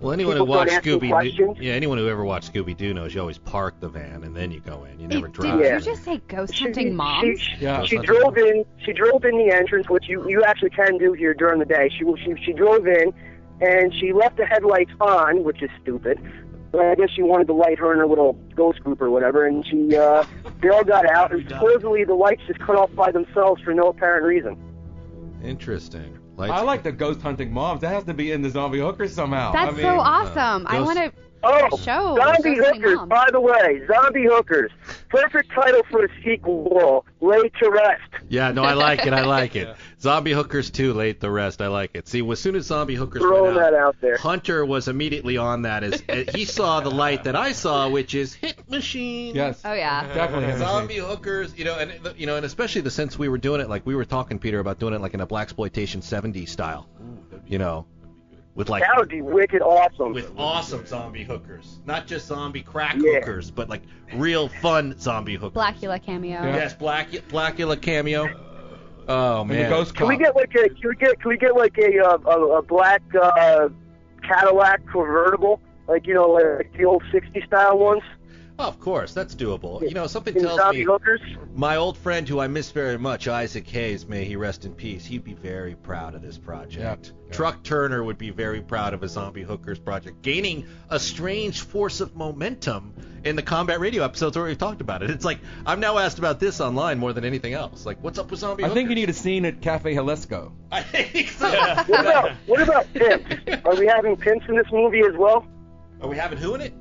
[0.00, 1.58] Well, anyone who People start watched Scooby, questions.
[1.60, 4.50] yeah, anyone who ever watched Scooby Doo knows you always park the van and then
[4.50, 4.98] you go in.
[4.98, 5.60] You never Did drive.
[5.60, 5.74] Yeah.
[5.74, 7.38] you just say ghost She- hunting moms?
[7.38, 7.84] She, Yeah.
[7.84, 8.64] she drove in.
[8.78, 11.90] She drove in the entrance, which you you actually can do here during the day.
[11.90, 13.12] She she she drove in,
[13.60, 16.18] and she left the headlights on, which is stupid.
[16.72, 19.46] But I guess she wanted to light her and her little ghost group or whatever,
[19.46, 20.24] and she uh,
[20.62, 23.88] they all got out, and supposedly the lights just cut off by themselves for no
[23.88, 24.56] apparent reason.
[25.42, 26.18] Interesting.
[26.36, 27.80] Lights- I like the ghost hunting moms.
[27.80, 29.52] That has to be in the zombie hookers somehow.
[29.52, 30.66] That's I mean, so awesome.
[30.66, 31.12] I want to
[31.42, 33.08] Oh, show Zombie Ghost Hunting Hookers, Moms.
[33.08, 34.70] by the way, Zombie Hookers.
[35.08, 38.09] Perfect title for a sequel, Lay to Rest.
[38.30, 39.12] Yeah, no, I like it.
[39.12, 39.60] I like it.
[39.70, 39.74] Yeah.
[40.00, 40.94] Zombie Hookers too.
[40.94, 41.60] late the rest.
[41.60, 42.08] I like it.
[42.08, 44.16] See, as soon as Zombie Hookers Throwing went out, that out there.
[44.16, 45.82] Hunter was immediately on that.
[45.84, 49.34] As uh, he saw the light that I saw, which is Hit Machine.
[49.34, 49.60] Yes.
[49.64, 50.06] Oh yeah.
[50.14, 50.46] Definitely.
[50.46, 51.04] has Zombie scene.
[51.04, 53.84] hookers, you know, and you know, and especially the sense we were doing it, like
[53.84, 56.88] we were talking, Peter, about doing it like in a black exploitation '70s style,
[57.46, 57.86] you know,
[58.54, 60.12] with like That would be wicked awesome.
[60.12, 63.14] with awesome zombie hookers, not just zombie crack Yeah.
[63.20, 63.82] hookers, but like
[64.14, 65.60] real fun zombie hookers.
[65.62, 66.42] Blackula cameo.
[66.42, 66.56] Yeah.
[66.56, 68.28] Yes, Black Blackula cameo.
[69.08, 69.70] Oh And the man.
[69.70, 72.18] ghost Can we get like a can we get can we get like a uh,
[72.26, 73.68] a, a black uh,
[74.22, 78.02] Cadillac convertible, like you know like the old '60 style ones?
[78.60, 79.80] Oh, of course, that's doable.
[79.80, 81.20] You know, something In tells me hookers?
[81.54, 85.04] my old friend who I miss very much, Isaac Hayes, may he rest in peace,
[85.06, 87.14] he'd be very proud of this project.
[87.30, 92.00] Truck Turner would be very proud of a Zombie Hookers project, gaining a strange force
[92.00, 92.92] of momentum
[93.24, 95.10] in the combat radio episodes where we've talked about it.
[95.10, 97.86] It's like I'm now asked about this online more than anything else.
[97.86, 98.78] Like, what's up with Zombie I Hookers?
[98.78, 100.52] think you need a scene at Cafe Jalisco.
[100.72, 101.48] I think so.
[101.50, 103.64] What about what about pimps?
[103.64, 105.46] Are we having pimps in this movie as well?
[106.02, 106.74] Are we having who in it?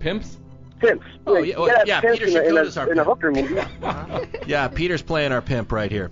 [0.00, 0.38] Pimps?
[0.80, 1.06] Pimps.
[1.26, 3.04] Oh, yeah, well, gotta yeah, pimps Peter in a, in Shakota's a, our in a
[3.04, 3.60] hooker movie.
[4.46, 6.10] Yeah, Peter's playing our pimp right here.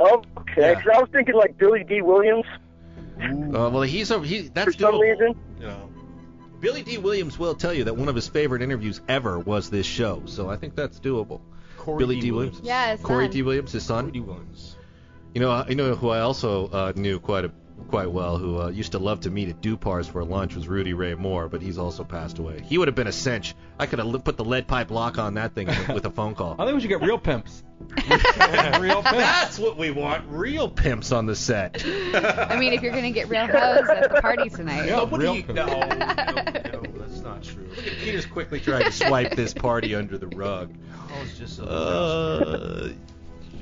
[0.00, 0.74] Oh, okay.
[0.76, 2.46] 'Cause I was thinking like Billy Dee Williams
[3.20, 4.42] Uh, well, he's a he.
[4.48, 5.00] That's for some doable.
[5.00, 5.34] reason.
[5.60, 5.90] You know,
[6.60, 9.86] Billy Dee Williams will tell you that one of his favorite interviews ever was this
[9.86, 11.40] show, so I think that's doable.
[11.76, 12.20] Corey Billy D.
[12.22, 12.30] D.
[12.30, 12.56] Williams.
[12.60, 12.68] Williams.
[12.68, 13.32] Yeah, his Corey son.
[13.32, 13.42] D.
[13.42, 14.10] Williams, his son.
[14.12, 14.20] D.
[14.20, 14.76] Williams.
[15.34, 17.50] You know, you know who I also uh, knew quite a
[17.88, 20.92] quite well, who uh, used to love to meet at Dupar's for lunch, was Rudy
[20.92, 22.62] Ray Moore, but he's also passed away.
[22.66, 23.54] He would have been a cinch.
[23.78, 26.56] I could have put the lead pipe lock on that thing with a phone call.
[26.58, 27.62] I think we should get real pimps.
[28.80, 29.10] real pimps.
[29.12, 30.24] That's what we want.
[30.28, 31.82] Real pimps on the set.
[31.84, 34.86] I mean, if you're gonna get real hoes at the party tonight.
[34.86, 37.68] Nobody, No, no, no, that's not true.
[37.76, 40.74] Look at Peter's quickly trying to swipe this party under the rug.
[41.10, 41.60] I was just.
[41.60, 42.90] Uh,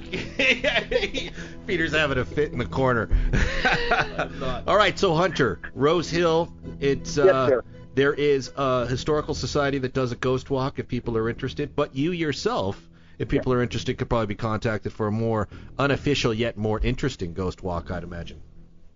[1.67, 3.09] Peter's having a fit in the corner.
[4.67, 7.61] All right, so Hunter, Rose Hill, it's Yes, uh,
[7.97, 11.97] there is a historical society that does a ghost walk if people are interested, but
[11.97, 12.89] you yourself,
[13.19, 15.49] if people are interested, could probably be contacted for a more
[15.79, 18.43] unofficial yet more interesting ghost walk, I'd imagine.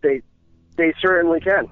[0.02, 0.20] They
[0.76, 1.68] they certainly can.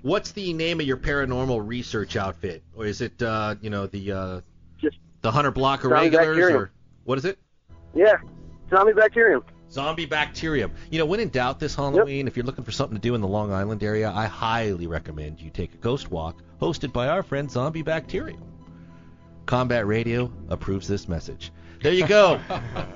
[0.00, 4.12] What's the name of your paranormal research outfit, or is it uh, you know the
[4.12, 4.40] uh,
[4.78, 6.70] Just the Hunter Block Zombie Irregulars, or
[7.04, 7.38] what is it?
[7.94, 8.16] Yeah,
[8.70, 9.42] zombie bacterium.
[9.70, 10.72] Zombie Bacterium.
[10.90, 13.20] You know, when in doubt this Halloween, if you're looking for something to do in
[13.20, 17.24] the Long Island area, I highly recommend you take a ghost walk hosted by our
[17.24, 18.40] friend Zombie Bacterium.
[19.46, 21.50] Combat Radio approves this message.
[21.82, 22.40] There you go.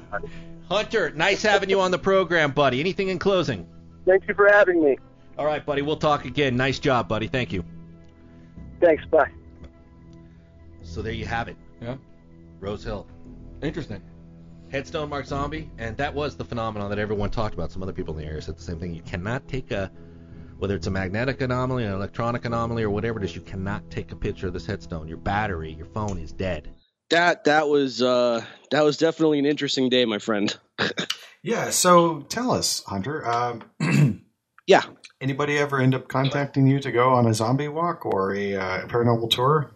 [0.69, 2.79] Hunter, nice having you on the program, buddy.
[2.79, 3.67] Anything in closing?
[4.07, 4.99] Thank you for having me.
[5.37, 5.83] All right, buddy.
[5.83, 6.57] We'll talk again.
[6.57, 7.27] Nice job, buddy.
[7.27, 7.65] Thank you.
[8.81, 9.05] Thanks.
[9.07, 9.31] Bye.
[10.83, 11.57] So there you have it.
[11.81, 11.97] Yeah.
[12.61, 13.07] Rose Hill.
[13.63, 14.03] Interesting.
[14.71, 17.73] Headstone Mark Zombie, and that was the phenomenon that everyone talked about.
[17.73, 18.95] Some other people in the area said the same thing.
[18.95, 19.91] You cannot take a,
[20.59, 24.13] whether it's a magnetic anomaly, an electronic anomaly, or whatever it is, you cannot take
[24.13, 25.09] a picture of this headstone.
[25.09, 26.75] Your battery, your phone is dead.
[27.11, 30.57] That that was uh, that was definitely an interesting day, my friend.
[31.43, 33.27] Yeah, so tell us, Hunter.
[33.27, 34.25] Um,
[34.67, 34.83] yeah.
[35.21, 38.87] Anybody ever end up contacting you to go on a zombie walk or a uh,
[38.87, 39.75] paranormal tour?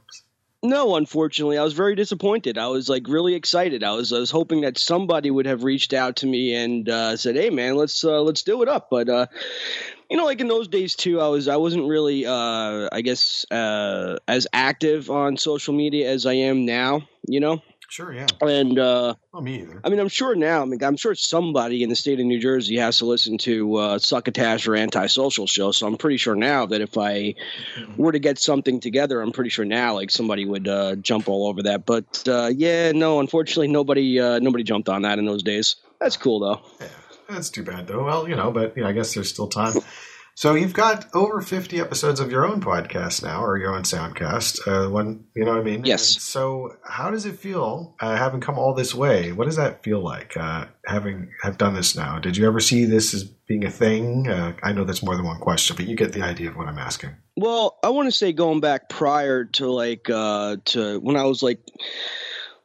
[0.64, 2.56] No, unfortunately, I was very disappointed.
[2.56, 3.82] I was like really excited.
[3.82, 7.16] I was I was hoping that somebody would have reached out to me and uh,
[7.16, 9.26] said, "Hey, man, let's uh, let's do it up." But uh,
[10.08, 13.44] you know, like in those days too, I was I wasn't really, uh, I guess,
[13.50, 17.02] uh, as active on social media as I am now.
[17.26, 17.62] You know.
[17.92, 18.26] Sure, yeah.
[18.40, 19.78] And uh, Well, me either.
[19.84, 20.62] I mean, I'm sure now.
[20.62, 23.76] I mean, I'm sure somebody in the state of New Jersey has to listen to
[23.76, 25.72] uh, Succotash or Antisocial Show.
[25.72, 27.34] So I'm pretty sure now that if I
[27.98, 31.46] were to get something together, I'm pretty sure now like somebody would uh, jump all
[31.46, 31.84] over that.
[31.84, 35.76] But uh, yeah, no, unfortunately, nobody uh, nobody jumped on that in those days.
[36.00, 36.62] That's cool though.
[36.80, 36.86] Yeah,
[37.28, 38.04] that's too bad, though.
[38.04, 39.74] Well, you know, but you know, I guess there's still time.
[40.34, 44.66] So you've got over 50 episodes of your own podcast now, or your own soundcast.
[44.66, 45.84] Uh, one, you know what I mean?
[45.84, 46.14] Yes.
[46.14, 49.32] And so how does it feel uh, having come all this way?
[49.32, 52.18] What does that feel like uh, having have done this now?
[52.18, 54.28] Did you ever see this as being a thing?
[54.28, 56.66] Uh, I know that's more than one question, but you get the idea of what
[56.66, 57.10] I'm asking.
[57.36, 61.42] Well, I want to say going back prior to like uh to when I was
[61.42, 61.60] like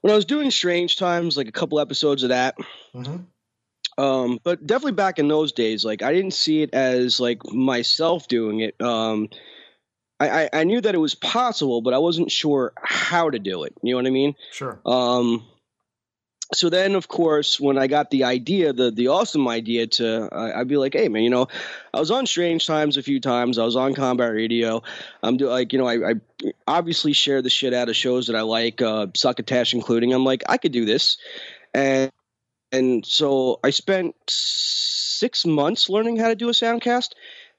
[0.01, 2.55] when I was doing Strange Times, like a couple episodes of that.
[2.95, 3.17] Mm-hmm.
[3.97, 8.27] Um, but definitely back in those days, like I didn't see it as like myself
[8.27, 8.79] doing it.
[8.81, 9.29] Um,
[10.19, 13.63] I, I, I knew that it was possible, but I wasn't sure how to do
[13.63, 13.73] it.
[13.81, 14.35] You know what I mean?
[14.51, 14.79] Sure.
[14.85, 15.45] Um,
[16.53, 20.59] so then, of course, when I got the idea, the the awesome idea to, I
[20.59, 21.47] I'd be like, hey man, you know,
[21.93, 23.57] I was on Strange Times a few times.
[23.57, 24.81] I was on Combat Radio.
[25.21, 26.13] I'm do like, you know, I, I
[26.65, 30.13] obviously share the shit out of shows that I like, uh, Succotash including.
[30.13, 31.17] I'm like, I could do this,
[31.73, 32.11] and
[32.71, 37.09] and so I spent six months learning how to do a soundcast.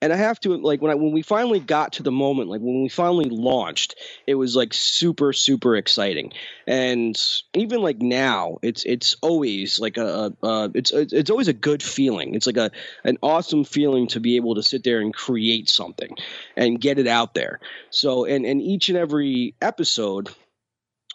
[0.01, 2.61] And I have to like when I when we finally got to the moment, like
[2.61, 3.97] when we finally launched,
[4.29, 6.33] it was like super super exciting.
[6.69, 7.21] And
[7.55, 12.37] even like now, it's it's always like a, a, it's it's always a good feeling.
[12.37, 12.71] It's like a
[13.03, 16.15] an awesome feeling to be able to sit there and create something
[16.57, 17.59] and get it out there.
[17.91, 20.29] So and and each and every episode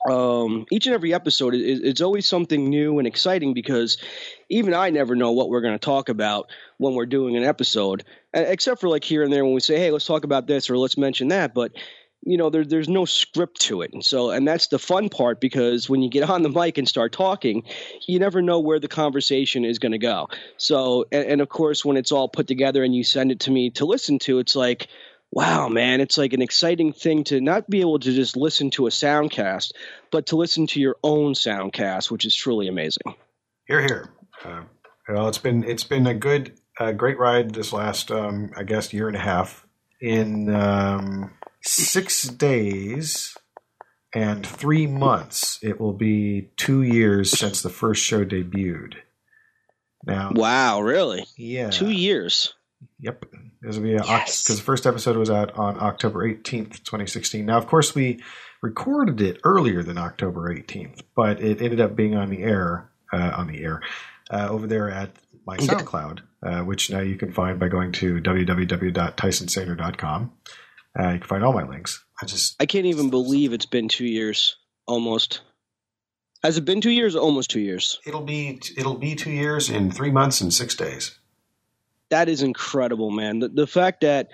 [0.09, 3.97] um, each and every episode is it's always something new and exciting because
[4.49, 8.03] even I never know what we're going to talk about when we're doing an episode,
[8.33, 10.77] except for like here and there when we say, "Hey, let's talk about this" or
[10.77, 11.71] "Let's mention that." But
[12.25, 15.41] you know there, there's no script to it and so and that's the fun part
[15.41, 17.63] because when you get on the mic and start talking
[18.07, 21.83] you never know where the conversation is going to go so and, and of course
[21.83, 24.55] when it's all put together and you send it to me to listen to it's
[24.55, 24.87] like
[25.33, 28.85] wow man it's like an exciting thing to not be able to just listen to
[28.87, 29.71] a soundcast
[30.11, 33.15] but to listen to your own soundcast which is truly amazing
[33.67, 34.09] Here, here.
[34.45, 34.63] Uh,
[35.07, 38.93] well, it's been it's been a good, uh, great ride this last, um, I guess,
[38.93, 39.65] year and a half.
[40.01, 41.31] In um,
[41.61, 43.35] six days
[44.13, 48.95] and three months, it will be two years since the first show debuted.
[50.05, 52.53] Now, wow really yeah two years
[52.99, 53.25] Yep.
[53.61, 57.45] This will be because the first episode was out on October 18th, 2016.
[57.45, 58.21] Now, of course, we
[58.61, 63.31] recorded it earlier than October 18th, but it ended up being on the air uh,
[63.35, 63.81] on the air
[64.31, 65.11] uh, over there at
[65.45, 70.31] my SoundCloud, uh, which now you can find by going to www.tysonsaner.com.
[70.99, 72.03] Uh, you can find all my links.
[72.21, 74.55] I just i can't even believe it's been two years
[74.87, 75.41] almost
[76.43, 79.91] has it been two years almost two years it'll be it'll be two years in
[79.91, 81.19] three months and six days.
[82.09, 83.39] That is incredible, man.
[83.39, 84.29] The, the fact that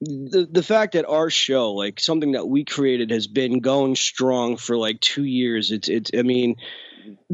[0.00, 4.56] the the fact that our show, like something that we created, has been going strong
[4.56, 5.70] for like two years.
[5.70, 6.10] It's it's.
[6.16, 6.56] I mean,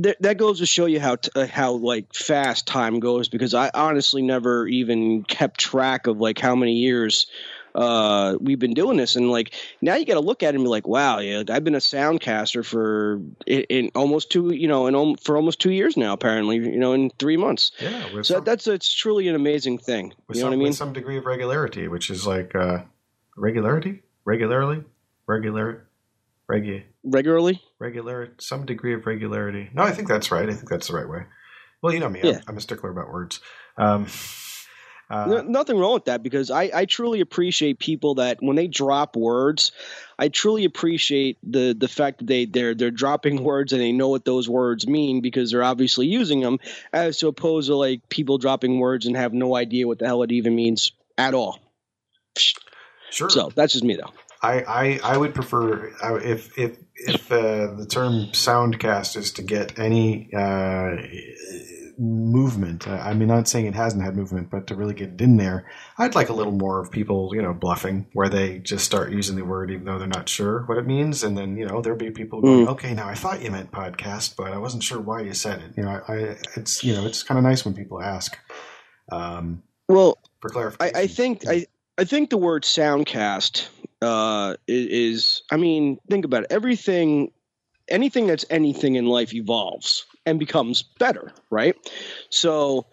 [0.01, 3.29] th- that goes to show you how t- uh, how like fast time goes.
[3.29, 7.27] Because I honestly never even kept track of like how many years
[7.75, 10.65] uh we've been doing this and like now you got to look at it and
[10.65, 14.87] be like wow yeah i've been a soundcaster for in, in almost two you know
[14.87, 18.45] in for almost two years now apparently you know in three months Yeah, so some,
[18.45, 20.93] that's it's truly an amazing thing with, you know some, what i mean with some
[20.93, 22.83] degree of regularity, which is like uh,
[23.37, 24.85] regularity, regularly,
[25.27, 25.87] regular,
[26.51, 29.71] regu, regularly regular, some degree of regularity.
[29.73, 30.49] No, I think that's right.
[30.49, 31.25] I think that's the right way.
[31.83, 32.37] Well, you know me, Yeah.
[32.37, 33.41] I'm, I'm a stickler about words.
[33.77, 34.07] Um,
[35.13, 38.67] uh, No- nothing wrong with that because I, I truly appreciate people that when they
[38.67, 39.73] drop words,
[40.19, 44.09] I truly appreciate the the fact that they they're they're dropping words and they know
[44.09, 46.61] what those words mean because they're obviously using them,
[46.95, 50.23] as to opposed to like people dropping words and have no idea what the hell
[50.23, 51.59] it even means at all.
[53.11, 53.29] Sure.
[53.29, 54.13] So that's just me though.
[54.43, 59.79] I, I, I would prefer if if if uh, the term soundcast is to get
[59.79, 60.97] any uh,
[61.99, 62.89] movement.
[62.89, 65.71] I mean, not saying it hasn't had movement, but to really get it in there,
[65.99, 69.37] I'd like a little more of people, you know, bluffing, where they just start using
[69.37, 71.99] the word even though they're not sure what it means, and then you know there'll
[71.99, 72.71] be people going, Mm.
[72.71, 75.77] okay, now I thought you meant podcast, but I wasn't sure why you said it.
[75.77, 78.37] You know, I, I it's you know it's kind of nice when people ask.
[79.11, 80.97] Um, Well, for clarification.
[80.97, 81.67] I, I think I
[81.99, 83.69] I think the word soundcast
[84.01, 85.43] uh, is.
[85.51, 86.53] I mean, think about it.
[86.53, 87.33] Everything,
[87.89, 91.77] anything that's anything in life evolves and becomes better, right?
[92.31, 92.87] So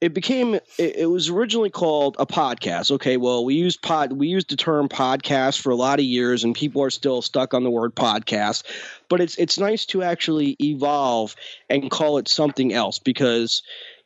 [0.00, 0.54] it became.
[0.54, 2.90] It, it was originally called a podcast.
[2.92, 4.12] Okay, well, we used pod.
[4.12, 7.54] We used the term podcast for a lot of years, and people are still stuck
[7.54, 8.64] on the word podcast.
[9.08, 11.34] But it's it's nice to actually evolve
[11.70, 13.62] and call it something else because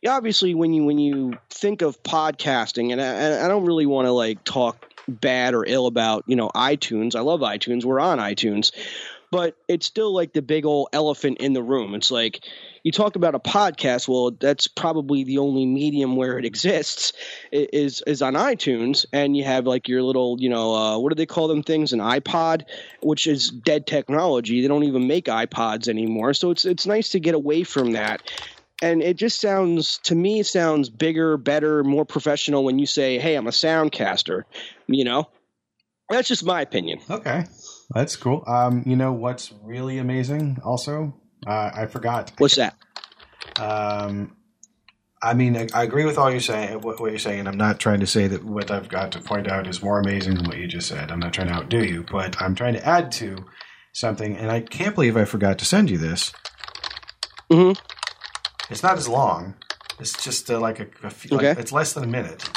[0.06, 4.12] obviously when you when you think of podcasting and I, I don't really want to
[4.12, 7.16] like talk bad or ill about you know iTunes.
[7.16, 7.84] I love iTunes.
[7.84, 8.72] We're on iTunes,
[9.30, 11.94] but it's still like the big old elephant in the room.
[11.94, 12.40] It's like
[12.82, 14.08] you talk about a podcast.
[14.08, 17.12] Well, that's probably the only medium where it exists
[17.52, 21.14] is is on iTunes, and you have like your little you know uh, what do
[21.14, 22.64] they call them things an iPod,
[23.02, 24.62] which is dead technology.
[24.62, 26.34] They don't even make iPods anymore.
[26.34, 28.22] So it's it's nice to get away from that
[28.80, 33.34] and it just sounds to me sounds bigger better more professional when you say hey
[33.34, 34.42] i'm a soundcaster
[34.86, 35.28] you know
[36.08, 37.44] that's just my opinion Okay,
[37.94, 38.44] that's cool.
[38.46, 40.58] Um, you know what's really amazing?
[40.64, 41.14] Also,
[41.46, 42.32] uh, I forgot.
[42.38, 42.74] what's that
[43.58, 44.36] Um,
[45.20, 46.80] I mean, I, I agree with all you're saying.
[46.80, 49.20] What, what you're saying, and I'm not trying to say that what I've got to
[49.20, 51.10] point out is more amazing than what you just said.
[51.10, 53.44] I'm not trying to outdo you, but I'm trying to add to
[53.92, 54.36] something.
[54.36, 56.32] And I can't believe I forgot to send you this.
[57.50, 57.72] mm-hmm.
[58.70, 59.54] It's not as long.
[59.98, 61.60] It's just uh, like a, a few, like- Okay.
[61.60, 62.48] it's less than a minute.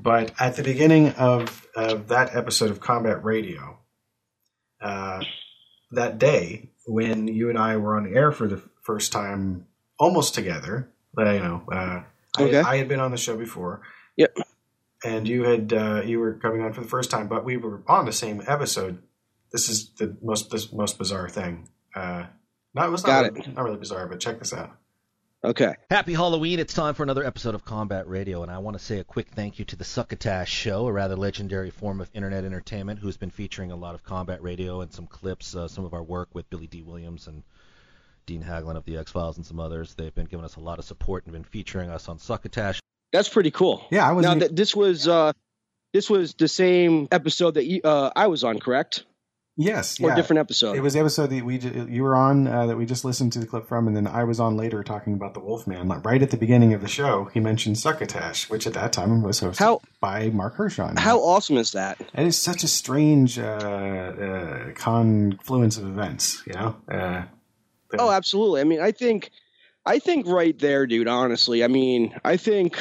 [0.00, 3.78] But at the beginning of, of that episode of Combat Radio,
[4.80, 5.22] uh,
[5.92, 9.66] that day when you and I were on air for the first time,
[9.98, 10.88] almost together,
[11.18, 12.02] uh, you know, uh,
[12.38, 12.60] Okay.
[12.60, 13.82] I, I had been on the show before.
[14.16, 14.36] Yep.
[15.04, 17.82] And you had uh, you were coming on for the first time, but we were
[17.86, 19.02] on the same episode.
[19.52, 21.68] This is the most this most bizarre thing.
[21.94, 22.26] Uh,
[22.74, 24.76] not it was not Got really, not really bizarre, but check this out.
[25.44, 26.58] Okay Happy Halloween.
[26.58, 29.28] It's time for another episode of Combat Radio, and I want to say a quick
[29.28, 33.30] thank you to the Succotash Show, a rather legendary form of internet entertainment who's been
[33.30, 36.50] featuring a lot of Combat Radio and some clips, uh, some of our work with
[36.50, 37.44] Billy Dee Williams and
[38.26, 39.94] Dean Haglund of the X Files and some others.
[39.94, 42.80] They've been giving us a lot of support and been featuring us on Succotash.
[43.12, 44.24] that's pretty cool Yeah, I was.
[44.24, 45.32] now th- this was uh
[45.92, 49.04] This was the same episode that you, uh, I was on, correct?
[49.60, 50.14] Yes, Or yeah.
[50.14, 50.76] different episode.
[50.76, 53.32] It was the episode that we ju- you were on uh, that we just listened
[53.32, 55.88] to the clip from, and then I was on later talking about the Wolfman.
[55.88, 59.20] Like right at the beginning of the show, he mentioned Succotash, which at that time
[59.20, 60.96] was hosted How- by Mark Hershon.
[60.96, 61.98] How awesome is that?
[62.14, 66.76] It's such a strange uh, uh, confluence of events, you know.
[66.88, 67.22] Uh,
[67.98, 68.60] Oh, absolutely.
[68.60, 69.30] I mean, I think,
[69.86, 71.08] I think right there, dude.
[71.08, 72.76] Honestly, I mean, I think,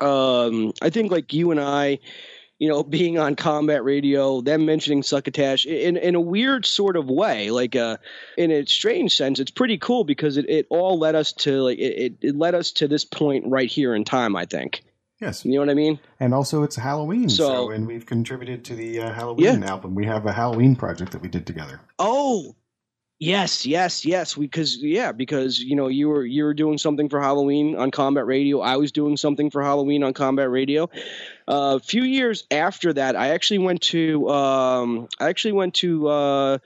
[0.00, 1.98] um, I think like you and I,
[2.62, 7.10] you know, being on combat radio, them mentioning Succotash in in a weird sort of
[7.10, 7.96] way, like uh,
[8.38, 11.78] in a strange sense, it's pretty cool because it, it all led us to like
[11.80, 14.36] it, it, led us to this point right here in time.
[14.36, 14.84] I think.
[15.20, 15.44] Yes.
[15.44, 15.98] You know what I mean?
[16.20, 19.96] and also it's Halloween, so, So- and we've contributed to the uh, Halloween album.
[19.96, 21.80] We have a Halloween project that we did together.
[21.98, 22.54] Oh,
[23.22, 24.34] yes, yes, yes.
[24.34, 28.26] Because yeah, because you know you were you were doing something for Halloween on Combat
[28.26, 28.60] Radio.
[28.60, 30.90] I was doing something for Halloween on Combat Radio.
[31.48, 36.08] Uh, a few years after that, I actually went to um, I actually went to
[36.08, 36.58] uh,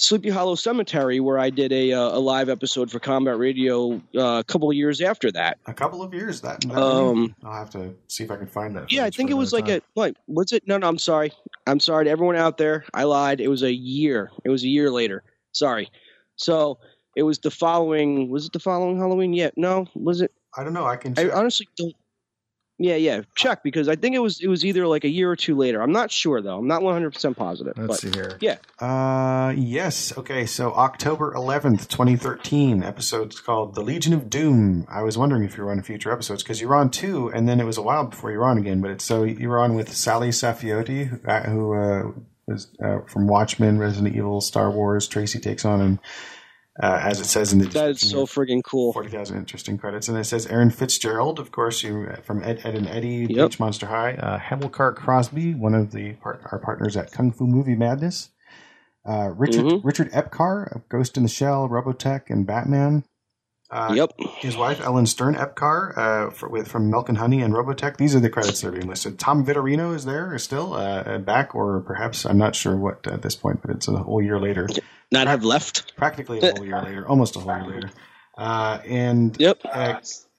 [0.00, 4.38] Sleepy Hollow Cemetery where I did a uh, a live episode for Combat Radio uh,
[4.38, 5.58] a couple of years after that.
[5.66, 6.62] A couple of years that.
[6.62, 8.90] that Um, I'll have to see if I can find that.
[8.90, 10.66] Yeah, I think it was like a what was it?
[10.66, 11.32] No, no, I'm sorry.
[11.66, 12.84] I'm sorry to everyone out there.
[12.94, 13.40] I lied.
[13.40, 14.30] It was a year.
[14.42, 15.22] It was a year later.
[15.52, 15.90] Sorry.
[16.36, 16.78] So
[17.16, 18.30] it was the following.
[18.30, 19.32] Was it the following Halloween?
[19.32, 19.50] Yeah.
[19.56, 19.86] No.
[19.94, 20.32] Was it?
[20.56, 20.86] I don't know.
[20.86, 21.14] I can.
[21.18, 21.94] I honestly don't.
[22.82, 23.20] Yeah, yeah.
[23.36, 25.82] Check because I think it was it was either like a year or two later.
[25.82, 26.56] I'm not sure though.
[26.56, 27.74] I'm not 100 percent positive.
[27.76, 28.38] Let's but, see here.
[28.40, 28.56] Yeah.
[28.78, 30.16] Uh, yes.
[30.16, 30.46] Okay.
[30.46, 34.86] So October 11th, 2013, episode's called The Legion of Doom.
[34.88, 37.46] I was wondering if you were on future episodes because you were on two, and
[37.46, 38.80] then it was a while before you were on again.
[38.80, 43.26] But it's so you were on with Salli Saffioti, who, uh, who uh, uh, from
[43.26, 45.08] Watchmen, Resident Evil, Star Wars.
[45.08, 45.98] Tracey Takes On, and
[46.82, 48.92] uh, as it says in the That is so friggin' cool.
[48.92, 52.74] Forty thousand interesting credits, and it says Erin Fitzgerald, of course, you from Ed, Ed
[52.74, 53.50] and Eddie, Yep.
[53.50, 57.46] Beach Monster High, uh, Hamilcar Crosby, one of the part, our partners at Kung Fu
[57.46, 58.30] Movie Madness,
[59.08, 59.86] uh, Richard Mm-hmm.
[59.86, 63.04] Richard Epcar of Ghost in the Shell, Robotech, and Batman.
[63.70, 64.12] Uh, yep.
[64.38, 67.98] His wife Ellyn Stern Epcar uh, for, with from Milk and Honey and Robotech.
[67.98, 69.18] These are the credits that are being listed.
[69.18, 73.22] Tom Vitorino is there, is still uh, back, or perhaps I'm not sure what at
[73.22, 74.68] this point, but it's a whole year later.
[75.12, 75.96] Not have left.
[75.96, 77.90] Practically a whole year later, almost a whole year later.
[78.36, 79.60] Uh, and yep.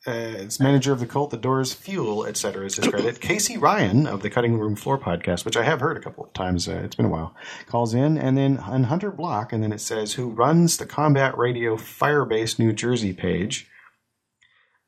[0.06, 2.66] Uh, uh, it's manager of the cult, the Doors, Fuel, etc.
[2.66, 3.20] is his credit.
[3.22, 6.34] Casey Ryan of the Cutting Room Floor podcast, which I have heard a couple of
[6.34, 6.68] times.
[6.68, 7.36] Uh, it's been a while.
[7.68, 11.38] Calls in, and then and Hunter Block, and then it says who runs the Combat
[11.38, 13.68] Radio Firebase New Jersey page.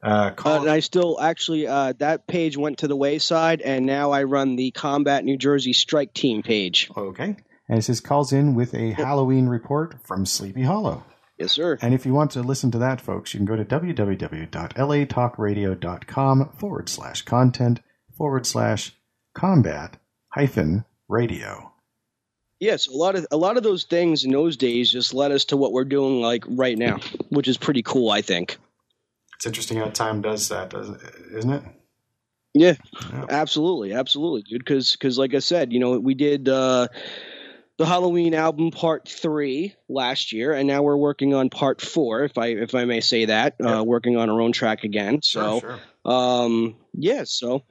[0.02, 4.12] Uh, Uh, and I still actually uh, that page went to the wayside, and now
[4.12, 6.90] I run the Combat New Jersey Strike Team page.
[6.98, 7.38] Okay.
[7.70, 11.06] And it says calls in with a Halloween report from Sleepy Hollow.
[11.44, 11.78] Yes, sir.
[11.82, 16.88] And if you want to listen to that, folks, you can go to www.latalkradio.com forward
[16.88, 17.82] slash content
[18.18, 18.94] forward slash
[19.34, 19.98] combat
[20.30, 21.74] hyphen radio.
[22.62, 25.44] Yes, a lot of a lot of those things in those days just led us
[25.46, 28.58] to what we're doing like right now, which is pretty cool, I think.
[29.36, 31.02] It's interesting how time does that, does it,
[31.34, 31.64] isn't it?
[32.54, 32.76] Yeah,
[33.30, 34.64] absolutely, absolutely, dude.
[34.64, 36.88] Because, like I said, you know, we did uh,
[37.78, 42.38] the Halloween album part three last year, and now we're working on part four, if
[42.38, 43.56] I if I may say that.
[43.64, 45.22] Uh, working on our own track again.
[45.22, 45.80] So, sure.
[46.06, 47.64] um, yeah, so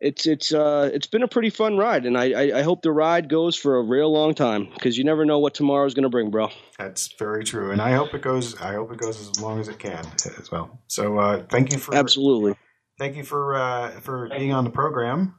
[0.00, 2.92] it's it's uh it's been a pretty fun ride, and I I, I hope the
[2.92, 6.30] ride goes for a real long time because you never know what tomorrow's gonna bring,
[6.30, 6.50] bro.
[6.78, 8.60] That's very true, and I hope it goes.
[8.60, 10.04] I hope it goes as long as it can
[10.38, 10.80] as well.
[10.88, 12.54] So, uh, thank you for absolutely.
[12.98, 15.36] Thank you for uh, for being on the program.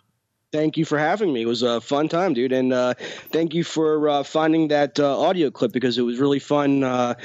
[0.56, 1.42] Thank you for having me.
[1.42, 2.94] It was a fun time, dude, and uh,
[3.34, 7.16] thank you for uh, finding that uh, audio clip because it was really fun uh,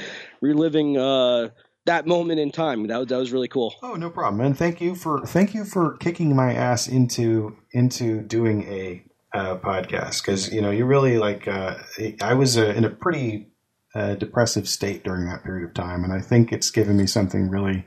[0.41, 1.47] reliving uh,
[1.85, 2.87] that moment in time.
[2.87, 3.73] That was, that was really cool.
[3.81, 4.45] Oh, no problem.
[4.45, 9.01] And thank you for thank you for kicking my ass into into doing a
[9.33, 13.47] uh, podcast because you know you really like I was in a pretty
[13.95, 17.85] depressive state during that period of time, and I think it's given me something really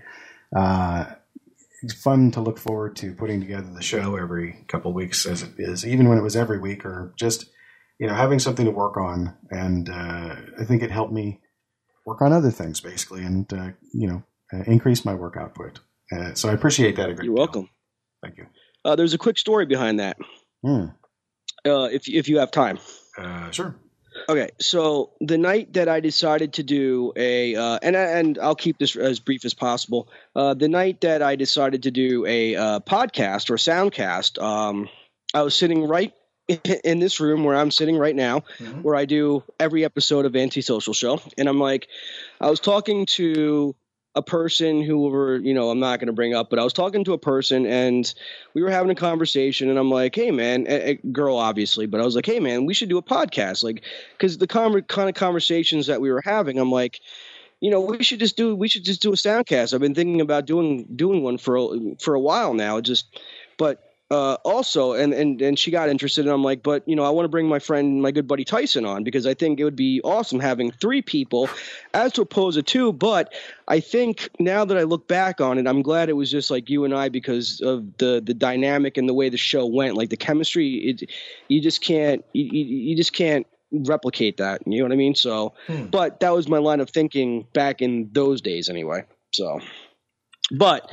[0.57, 1.05] uh,
[1.93, 5.53] fun to look forward to putting together the show every couple of weeks as it
[5.59, 7.47] is, even when it was every week or just
[7.99, 11.41] you know having something to work on, and uh, I think it helped me
[12.07, 14.23] work on other things basically, and uh, you know
[14.53, 15.81] uh, increase my work output.
[16.13, 17.69] Uh, so I appreciate that a great You're welcome.
[18.23, 18.47] Thank you.
[18.85, 20.17] Uh, there's a quick story behind that.
[20.65, 20.87] Hmm.
[21.67, 22.79] Uh, if if you have time.
[23.17, 23.77] Uh, sure.
[24.29, 28.79] Okay, so the night that I decided to do a, uh, and and I'll keep
[28.79, 30.09] this as brief as possible.
[30.35, 34.89] Uh, the night that I decided to do a uh, podcast or soundcast, um,
[35.35, 36.13] I was sitting right
[36.85, 38.45] in this room where I'm sitting right now,
[38.83, 41.89] where I do every episode of Antisocial Show, and I'm like,
[42.41, 43.75] I was talking to
[44.15, 46.73] a person who were, you know, I'm not going to bring up, but I was
[46.73, 48.13] talking to a person and
[48.55, 52.01] we were having a conversation and I'm like, hey man, a, a girl obviously, but
[52.01, 55.15] I was like, hey man, we should do a podcast, like, because the kind of
[55.15, 57.01] conversations that we were having, I'm like,
[57.61, 59.73] you know, we should just do we should just do a soundcast.
[59.73, 62.81] I've been thinking about doing doing one for a, for a while now.
[62.81, 63.19] Just,
[63.57, 67.05] but uh, also, and and and she got interested, and I'm like, but you know,
[67.05, 69.65] I want to bring my friend, my good buddy Tyson on because I think it
[69.65, 71.49] would be awesome having three people
[71.95, 72.93] as to oppose to two.
[72.93, 73.33] But
[73.67, 76.69] I think now that I look back on it, I'm glad it was just like
[76.69, 79.97] you and I because of the the dynamic and the way the show went.
[79.97, 81.11] Like the chemistry, it,
[81.49, 84.63] you just can't you, you just can't replicate that.
[84.67, 85.15] You know what I mean?
[85.15, 85.87] So, Hmm.
[85.87, 89.05] but that was my line of thinking back in those days, anyway.
[89.33, 89.61] So,
[90.53, 90.89] but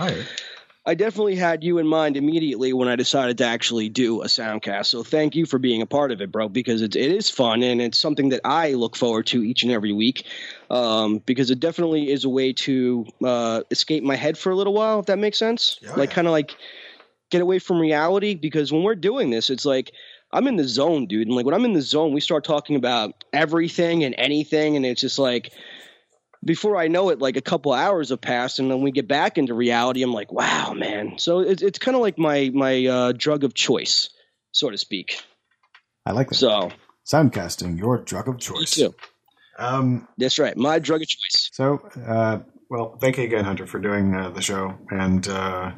[0.83, 4.87] I definitely had you in mind immediately when I decided to actually do a soundcast.
[4.87, 7.61] So thank you for being a part of it, bro, because it, it is fun
[7.61, 10.25] and it's something that I look forward to each and every week.
[10.71, 14.73] Um, because it definitely is a way to uh, escape my head for a little
[14.73, 15.79] while, if that makes sense.
[15.95, 16.55] like kind of like
[17.29, 18.33] get away from reality.
[18.33, 19.91] Because when we're doing this, it's like
[20.33, 21.27] I'm in the zone, dude.
[21.27, 24.85] And like when I'm in the zone, we start talking about everything and anything, and
[24.85, 25.51] it's just like
[26.43, 29.37] before I know it, like a couple hours have passed, and then we get back
[29.37, 30.03] into reality.
[30.03, 31.17] I'm like, wow, man.
[31.17, 34.09] So it's it's kind of like my my uh, drug of choice,
[34.51, 35.21] so to speak.
[36.05, 36.35] I like that.
[36.35, 36.71] So
[37.05, 38.77] Soundcasting, your drug of choice.
[38.77, 38.95] Me too.
[39.57, 41.49] Um, That's right, my drug of choice.
[41.53, 42.39] So, uh,
[42.69, 44.77] well, thank you again, Hunter, for doing uh, the show.
[44.89, 45.71] And uh,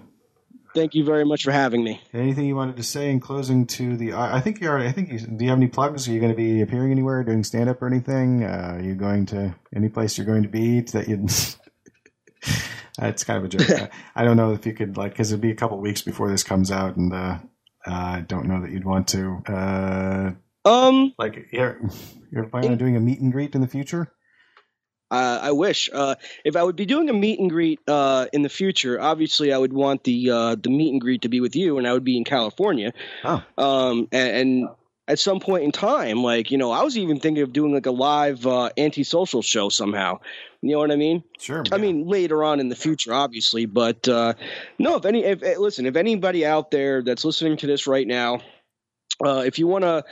[0.73, 2.01] Thank you very much for having me.
[2.13, 4.13] anything you wanted to say in closing to the?
[4.13, 4.87] I think you already.
[4.87, 5.19] I think you.
[5.19, 6.07] Do you have any plugs?
[6.07, 8.43] Are you going to be appearing anywhere, doing stand up or anything?
[8.43, 11.27] Uh, are you going to any place you're going to be that you?
[13.01, 13.69] it's kind of a joke.
[14.15, 16.29] I, I don't know if you could like because it'd be a couple weeks before
[16.29, 17.37] this comes out, and uh,
[17.85, 19.43] I don't know that you'd want to.
[19.47, 20.31] Uh,
[20.65, 21.79] um, like you're
[22.31, 24.11] you're planning on doing a meet and greet in the future.
[25.13, 28.41] Uh, I wish uh, if I would be doing a meet and greet uh, in
[28.41, 28.99] the future.
[28.99, 31.87] Obviously, I would want the uh, the meet and greet to be with you, and
[31.87, 32.93] I would be in California.
[33.23, 33.43] Oh.
[33.55, 34.69] Um, and, and
[35.07, 37.85] at some point in time, like you know, I was even thinking of doing like
[37.85, 40.19] a live uh, antisocial show somehow.
[40.63, 41.23] You know what I mean?
[41.37, 41.63] Sure.
[41.71, 44.33] I mean later on in the future, obviously, but uh,
[44.79, 44.95] no.
[44.95, 48.39] If any, if eh, listen, if anybody out there that's listening to this right now,
[49.23, 50.05] uh, if you want to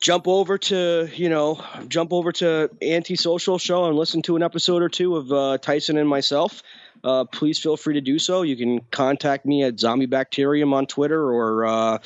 [0.00, 4.82] jump over to you know jump over to antisocial show and listen to an episode
[4.82, 6.62] or two of uh, tyson and myself
[7.04, 10.86] uh, please feel free to do so you can contact me at zombie bacterium on
[10.86, 11.98] twitter or uh,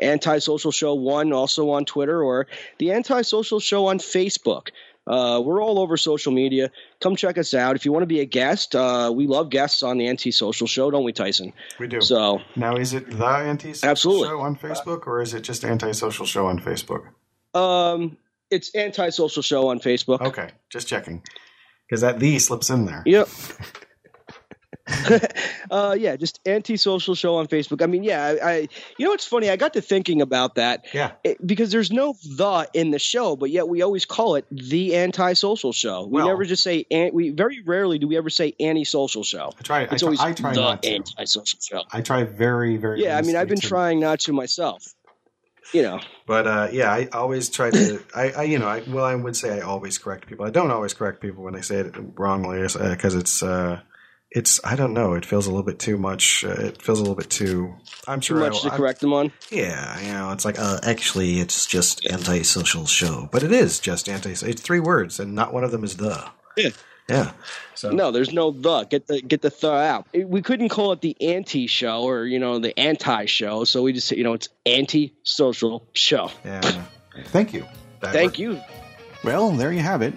[0.00, 2.46] antisocial show one also on twitter or
[2.78, 4.68] the antisocial show on facebook
[5.04, 6.70] uh, we're all over social media.
[7.00, 7.74] Come check us out.
[7.74, 10.92] If you want to be a guest, uh, we love guests on the Antisocial Show,
[10.92, 11.52] don't we, Tyson?
[11.80, 12.00] We do.
[12.00, 14.28] So Now, is it the anti-social Absolutely.
[14.28, 17.08] show on Facebook, or is it just anti-social show on Facebook?
[17.54, 18.16] Um,
[18.50, 20.20] it's antisocial show on Facebook.
[20.20, 21.22] Okay, just checking,
[21.88, 23.02] because that the slips in there.
[23.06, 23.28] Yep.
[25.70, 27.82] uh, yeah, just antisocial show on Facebook.
[27.82, 28.56] I mean, yeah, I, I,
[28.98, 29.48] you know, what's funny.
[29.48, 30.86] I got to thinking about that.
[30.92, 31.12] Yeah.
[31.22, 34.96] It- because there's no the in the show, but yet we always call it the
[34.96, 36.02] antisocial show.
[36.06, 36.84] We Well- never just say.
[36.90, 39.52] An, we very rarely do we ever say antisocial show.
[39.58, 39.78] I try.
[39.78, 40.94] I It's try, always I try the not to.
[40.96, 41.82] antisocial show.
[41.92, 43.02] I try very, very.
[43.02, 44.94] Yeah, I mean, I've been to- trying not to myself.
[45.72, 46.00] You know.
[46.26, 48.02] But uh, yeah, I always try to.
[48.14, 50.44] I, I you know, I, well, I would say I always correct people.
[50.46, 53.42] I don't always correct people when they say it wrongly because it's.
[53.42, 53.80] Uh,
[54.34, 55.12] it's I don't know.
[55.12, 56.42] It feels a little bit too much.
[56.42, 57.74] Uh, it feels a little bit too.
[58.08, 59.30] I'm Too sure I much will- to I'm- correct them on.
[59.50, 64.08] Yeah, you know, it's like uh, actually, it's just anti-social show, but it is just
[64.08, 64.30] anti.
[64.30, 66.30] It's three words, and not one of them is the.
[66.56, 66.70] Yeah.
[67.10, 67.32] Yeah.
[67.82, 68.84] So No, there's no the.
[68.84, 70.06] Get the get the the out.
[70.12, 73.82] It- We couldn't call it the anti show or you know the anti show, so
[73.82, 76.30] we just you know it's anti social show.
[76.44, 76.60] Yeah.
[77.26, 77.66] Thank you.
[78.00, 78.60] Thank you.
[79.24, 80.14] Well, there you have it.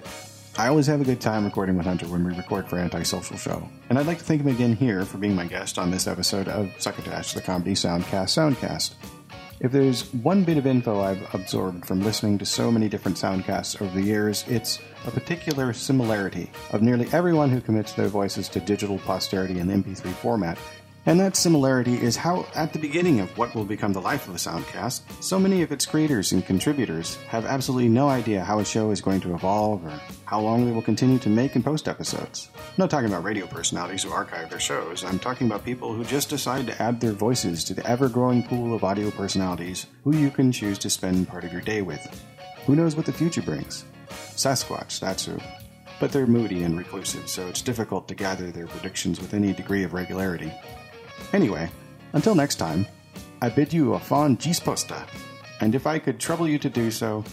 [0.58, 3.68] I always have a good time recording with Hunter when we record for Antisocial Show.
[3.90, 6.48] And I'd like to thank him again here for being my guest on this episode
[6.48, 8.94] of Succotash, the Comedy Soundcast Soundcast.
[9.60, 13.82] If there's one bit of info I've absorbed from listening to so many different soundcasts
[13.82, 18.60] over the years, it's a particular similarity of nearly everyone who commits their voices to
[18.60, 20.58] digital posterity in the MP3 format.
[21.08, 24.34] And that similarity is how, at the beginning of what will become the life of
[24.34, 28.66] a soundcast, so many of its creators and contributors have absolutely no idea how a
[28.66, 31.88] show is going to evolve or how long they will continue to make and post
[31.88, 32.50] episodes.
[32.56, 36.04] I'm not talking about radio personalities who archive their shows, I'm talking about people who
[36.06, 40.16] just decide to add their voices to the ever growing pool of audio personalities who
[40.16, 42.02] you can choose to spend part of your day with.
[42.66, 43.86] Who knows what the future brings?
[44.36, 45.40] Sasquatch, that's who.
[46.00, 49.84] But they're moody and reclusive, so it's difficult to gather their predictions with any degree
[49.84, 50.54] of regularity.
[51.34, 51.70] Anyway,
[52.14, 52.86] until next time,
[53.42, 55.08] I bid you a fond gisposta,
[55.62, 57.24] and if I could trouble you to do so,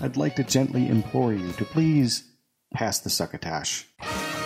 [0.00, 2.24] I'd like to gently implore you to please
[2.72, 3.86] pass the succotash.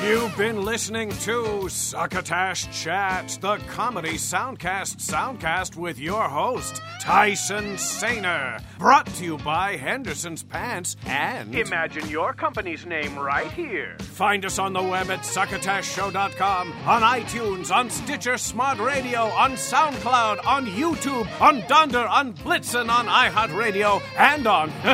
[0.05, 8.61] You've been listening to Succotash Chat, the comedy soundcast soundcast with your host, Tyson Sainer.
[8.81, 11.55] Brought to you by Henderson's Pants and.
[11.55, 13.97] Imagine your company's name right here.
[14.01, 20.45] Find us on the web at succotashshow.com, on iTunes, on Stitcher Smart Radio, on SoundCloud,
[20.45, 24.71] on YouTube, on Dunder, on Blitzen, on iHeartRadio, and on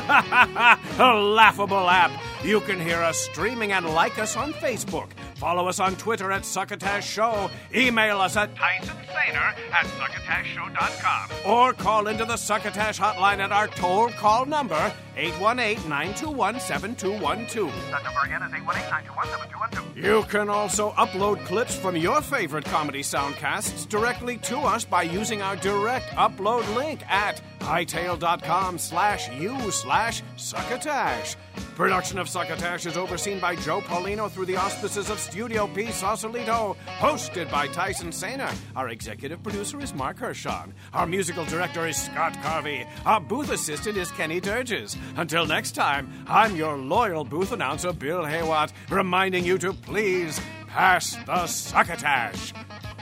[0.98, 2.10] a laughable app.
[2.44, 5.08] You can hear us streaming and like us on Facebook.
[5.38, 7.48] Follow us on Twitter at Succotash Show.
[7.72, 11.30] Email us at Tyson Sainer at succotashshow.com.
[11.46, 17.70] or call into the Succotash hotline at our toll call number 818-921-7212.
[17.90, 19.96] That number again is 818-921-7212.
[19.96, 25.42] You can also upload clips from your favorite comedy soundcasts directly to us by using
[25.42, 31.36] our direct upload link at hightail.com slash u slash succotash.
[31.74, 35.90] Production of Succotash is overseen by Joe Paulino through the auspices of Studio P.
[35.90, 38.50] Sausalito, hosted by Tyson Sainer.
[38.74, 40.72] Our executive producer is Mark Hershon.
[40.94, 42.86] Our musical director is Scott Carvey.
[43.04, 44.96] Our booth assistant is Kenny Durges.
[45.16, 51.14] Until next time, I'm your loyal booth announcer, Bill Haywatt, reminding you to please pass
[51.26, 52.54] the Succotash.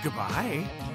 [0.03, 0.86] Goodbye.